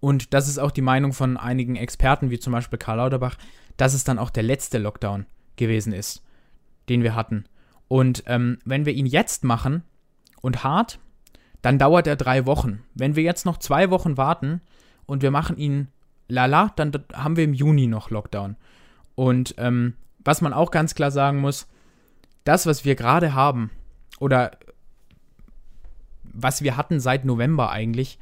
und 0.00 0.34
das 0.34 0.48
ist 0.48 0.58
auch 0.58 0.70
die 0.70 0.82
Meinung 0.82 1.12
von 1.12 1.36
einigen 1.36 1.76
Experten, 1.76 2.30
wie 2.30 2.38
zum 2.38 2.52
Beispiel 2.52 2.78
Karl 2.78 2.98
Lauterbach, 2.98 3.36
dass 3.76 3.94
es 3.94 4.04
dann 4.04 4.18
auch 4.18 4.30
der 4.30 4.42
letzte 4.42 4.78
Lockdown 4.78 5.26
gewesen 5.56 5.92
ist, 5.92 6.22
den 6.88 7.02
wir 7.02 7.14
hatten. 7.14 7.44
Und 7.88 8.24
ähm, 8.26 8.58
wenn 8.64 8.86
wir 8.86 8.92
ihn 8.92 9.06
jetzt 9.06 9.44
machen 9.44 9.82
und 10.42 10.64
hart, 10.64 10.98
dann 11.62 11.78
dauert 11.78 12.06
er 12.06 12.16
drei 12.16 12.46
Wochen. 12.46 12.82
Wenn 12.94 13.16
wir 13.16 13.22
jetzt 13.22 13.46
noch 13.46 13.58
zwei 13.58 13.90
Wochen 13.90 14.16
warten 14.16 14.60
und 15.06 15.22
wir 15.22 15.30
machen 15.30 15.56
ihn 15.56 15.88
lala, 16.28 16.72
dann 16.76 16.92
haben 17.12 17.36
wir 17.36 17.44
im 17.44 17.54
Juni 17.54 17.86
noch 17.86 18.10
Lockdown. 18.10 18.56
Und 19.14 19.54
ähm, 19.58 19.94
was 20.18 20.40
man 20.40 20.52
auch 20.52 20.70
ganz 20.70 20.94
klar 20.94 21.10
sagen 21.10 21.38
muss, 21.38 21.68
das, 22.44 22.66
was 22.66 22.84
wir 22.84 22.94
gerade 22.94 23.34
haben, 23.34 23.70
oder 24.18 24.52
was 26.22 26.62
wir 26.62 26.76
hatten 26.76 27.00
seit 27.00 27.24
November 27.24 27.70
eigentlich, 27.70 28.18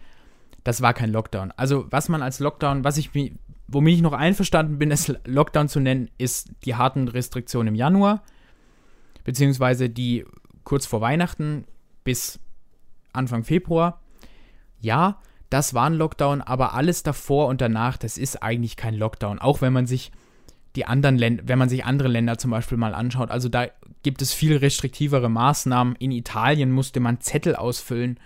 das 0.63 0.81
war 0.81 0.95
kein 0.95 1.13
Lockdown. 1.13 1.53
Also, 1.57 1.87
was 1.91 2.09
man 2.09 2.23
als 2.23 2.41
Lockdown, 2.41 2.85
was 2.85 2.97
ich 2.97 3.11
womit 3.67 3.95
ich 3.95 4.03
noch 4.03 4.13
einverstanden 4.13 4.79
bin, 4.79 4.91
es 4.91 5.13
Lockdown 5.25 5.69
zu 5.69 5.81
nennen, 5.81 6.11
ist 6.19 6.51
die 6.65 6.75
harten 6.75 7.09
Restriktionen 7.09 7.69
im 7.69 7.75
Januar, 7.75 8.23
beziehungsweise 9.25 9.91
die 9.91 10.25
kurz 10.65 10.87
vor 10.87 11.01
Weihnachten 11.01 11.65
bis 12.05 12.39
Anfang 13.13 13.45
Februar. 13.45 14.01
Ja, 14.81 15.19
das 15.51 15.75
war 15.75 15.87
ein 15.87 15.95
Lockdown, 15.95 16.41
aber 16.41 16.75
alles 16.75 17.03
davor 17.03 17.49
und 17.49 17.61
danach, 17.61 17.97
das 17.97 18.19
ist 18.19 18.43
eigentlich 18.43 18.77
kein 18.77 18.95
Lockdown. 18.95 19.39
Auch 19.39 19.61
wenn 19.61 19.73
man 19.73 19.87
sich 19.87 20.11
die 20.77 20.87
anderen 20.87 21.17
Länder, 21.17 21.45
wenn 21.47 21.59
man 21.59 21.69
sich 21.69 21.85
andere 21.85 22.09
Länder 22.09 22.39
zum 22.39 22.51
Beispiel 22.51 22.79
mal 22.79 22.95
anschaut, 22.95 23.31
also 23.31 23.49
da 23.49 23.69
gibt 24.03 24.23
es 24.23 24.33
viel 24.33 24.57
restriktivere 24.57 25.29
Maßnahmen. 25.29 25.97
In 25.97 26.11
Italien 26.11 26.73
musste 26.73 27.01
man 27.01 27.21
Zettel 27.21 27.55
ausfüllen 27.55 28.19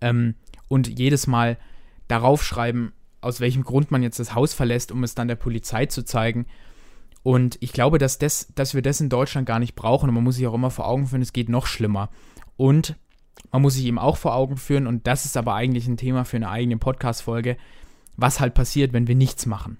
ähm, 0.00 0.34
und 0.68 0.98
jedes 0.98 1.26
Mal 1.26 1.56
darauf 2.08 2.44
schreiben, 2.44 2.92
aus 3.20 3.40
welchem 3.40 3.64
Grund 3.64 3.90
man 3.90 4.02
jetzt 4.02 4.18
das 4.18 4.34
Haus 4.34 4.52
verlässt, 4.52 4.92
um 4.92 5.02
es 5.02 5.14
dann 5.14 5.28
der 5.28 5.36
Polizei 5.36 5.86
zu 5.86 6.04
zeigen. 6.04 6.46
Und 7.22 7.56
ich 7.60 7.72
glaube, 7.72 7.96
dass, 7.96 8.18
das, 8.18 8.48
dass 8.54 8.74
wir 8.74 8.82
das 8.82 9.00
in 9.00 9.08
Deutschland 9.08 9.46
gar 9.46 9.58
nicht 9.58 9.74
brauchen. 9.74 10.10
Und 10.10 10.14
man 10.14 10.24
muss 10.24 10.36
sich 10.36 10.46
auch 10.46 10.54
immer 10.54 10.70
vor 10.70 10.86
Augen 10.86 11.06
führen, 11.06 11.22
es 11.22 11.32
geht 11.32 11.48
noch 11.48 11.66
schlimmer. 11.66 12.10
Und 12.58 12.96
man 13.52 13.62
muss 13.62 13.74
sich 13.74 13.86
eben 13.86 13.98
auch 13.98 14.16
vor 14.16 14.34
Augen 14.34 14.56
führen, 14.56 14.86
und 14.86 15.06
das 15.06 15.24
ist 15.24 15.36
aber 15.36 15.54
eigentlich 15.54 15.86
ein 15.86 15.96
Thema 15.96 16.24
für 16.24 16.36
eine 16.36 16.50
eigene 16.50 16.76
Podcast-Folge, 16.76 17.56
was 18.16 18.40
halt 18.40 18.54
passiert, 18.54 18.92
wenn 18.92 19.06
wir 19.06 19.14
nichts 19.14 19.46
machen. 19.46 19.78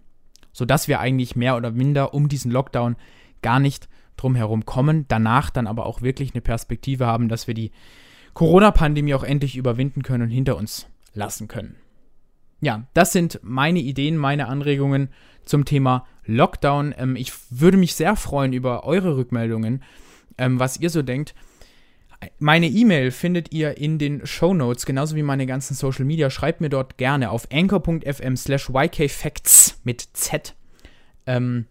Sodass 0.52 0.88
wir 0.88 1.00
eigentlich 1.00 1.34
mehr 1.36 1.56
oder 1.56 1.70
minder 1.70 2.14
um 2.14 2.28
diesen 2.28 2.50
Lockdown 2.50 2.96
gar 3.42 3.58
nicht 3.58 3.88
drumherum 4.16 4.64
kommen, 4.64 5.06
danach 5.08 5.50
dann 5.50 5.66
aber 5.66 5.86
auch 5.86 6.02
wirklich 6.02 6.34
eine 6.34 6.40
Perspektive 6.40 7.06
haben, 7.06 7.28
dass 7.28 7.46
wir 7.46 7.54
die 7.54 7.72
Corona-Pandemie 8.34 9.14
auch 9.14 9.24
endlich 9.24 9.56
überwinden 9.56 10.02
können 10.02 10.24
und 10.24 10.30
hinter 10.30 10.56
uns 10.56 10.86
lassen 11.12 11.48
können. 11.48 11.76
Ja, 12.60 12.84
das 12.94 13.12
sind 13.12 13.40
meine 13.42 13.80
Ideen, 13.80 14.16
meine 14.16 14.48
Anregungen 14.48 15.10
zum 15.44 15.64
Thema 15.64 16.06
Lockdown. 16.24 16.94
Ähm, 16.96 17.16
ich 17.16 17.32
würde 17.50 17.76
mich 17.76 17.94
sehr 17.94 18.16
freuen 18.16 18.52
über 18.52 18.84
eure 18.84 19.16
Rückmeldungen, 19.16 19.82
ähm, 20.38 20.58
was 20.58 20.80
ihr 20.80 20.90
so 20.90 21.02
denkt. 21.02 21.34
Meine 22.38 22.66
E-Mail 22.66 23.10
findet 23.10 23.52
ihr 23.52 23.76
in 23.76 23.98
den 23.98 24.26
Show 24.26 24.54
Notes, 24.54 24.86
genauso 24.86 25.16
wie 25.16 25.22
meine 25.22 25.46
ganzen 25.46 25.74
Social 25.74 26.04
Media. 26.04 26.30
Schreibt 26.30 26.60
mir 26.60 26.68
dort 26.68 26.98
gerne 26.98 27.30
auf 27.30 27.48
anchor.fm 27.52 28.36
slash 28.36 28.70
ykfacts 28.70 29.80
mit 29.84 30.00
Z. 30.12 30.54
Ähm, 31.26 31.66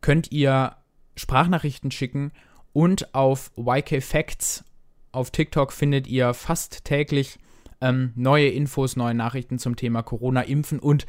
könnt 0.00 0.32
ihr 0.32 0.76
Sprachnachrichten 1.16 1.90
schicken 1.90 2.32
und 2.72 3.14
auf 3.14 3.50
ykfacts 3.56 4.64
auf 5.12 5.30
TikTok 5.30 5.72
findet 5.72 6.06
ihr 6.06 6.32
fast 6.32 6.84
täglich 6.84 7.38
ähm, 7.82 8.12
neue 8.16 8.48
Infos, 8.48 8.96
neue 8.96 9.14
Nachrichten 9.14 9.58
zum 9.58 9.76
Thema 9.76 10.02
Corona, 10.02 10.42
Impfen 10.42 10.78
und 10.78 11.06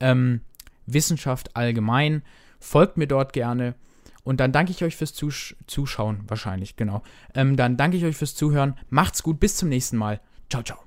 ähm, 0.00 0.40
Wissenschaft 0.86 1.56
allgemein. 1.56 2.22
Folgt 2.58 2.96
mir 2.96 3.06
dort 3.06 3.32
gerne. 3.32 3.74
Und 4.24 4.40
dann 4.40 4.52
danke 4.52 4.72
ich 4.72 4.82
euch 4.82 4.96
fürs 4.96 5.14
Zusch 5.14 5.54
Zuschauen, 5.66 6.24
wahrscheinlich, 6.26 6.76
genau. 6.76 7.02
Ähm, 7.34 7.56
dann 7.56 7.76
danke 7.76 7.96
ich 7.96 8.04
euch 8.04 8.16
fürs 8.16 8.34
Zuhören. 8.34 8.74
Macht's 8.88 9.22
gut, 9.22 9.38
bis 9.38 9.56
zum 9.56 9.68
nächsten 9.68 9.96
Mal. 9.96 10.20
Ciao, 10.50 10.62
ciao. 10.62 10.84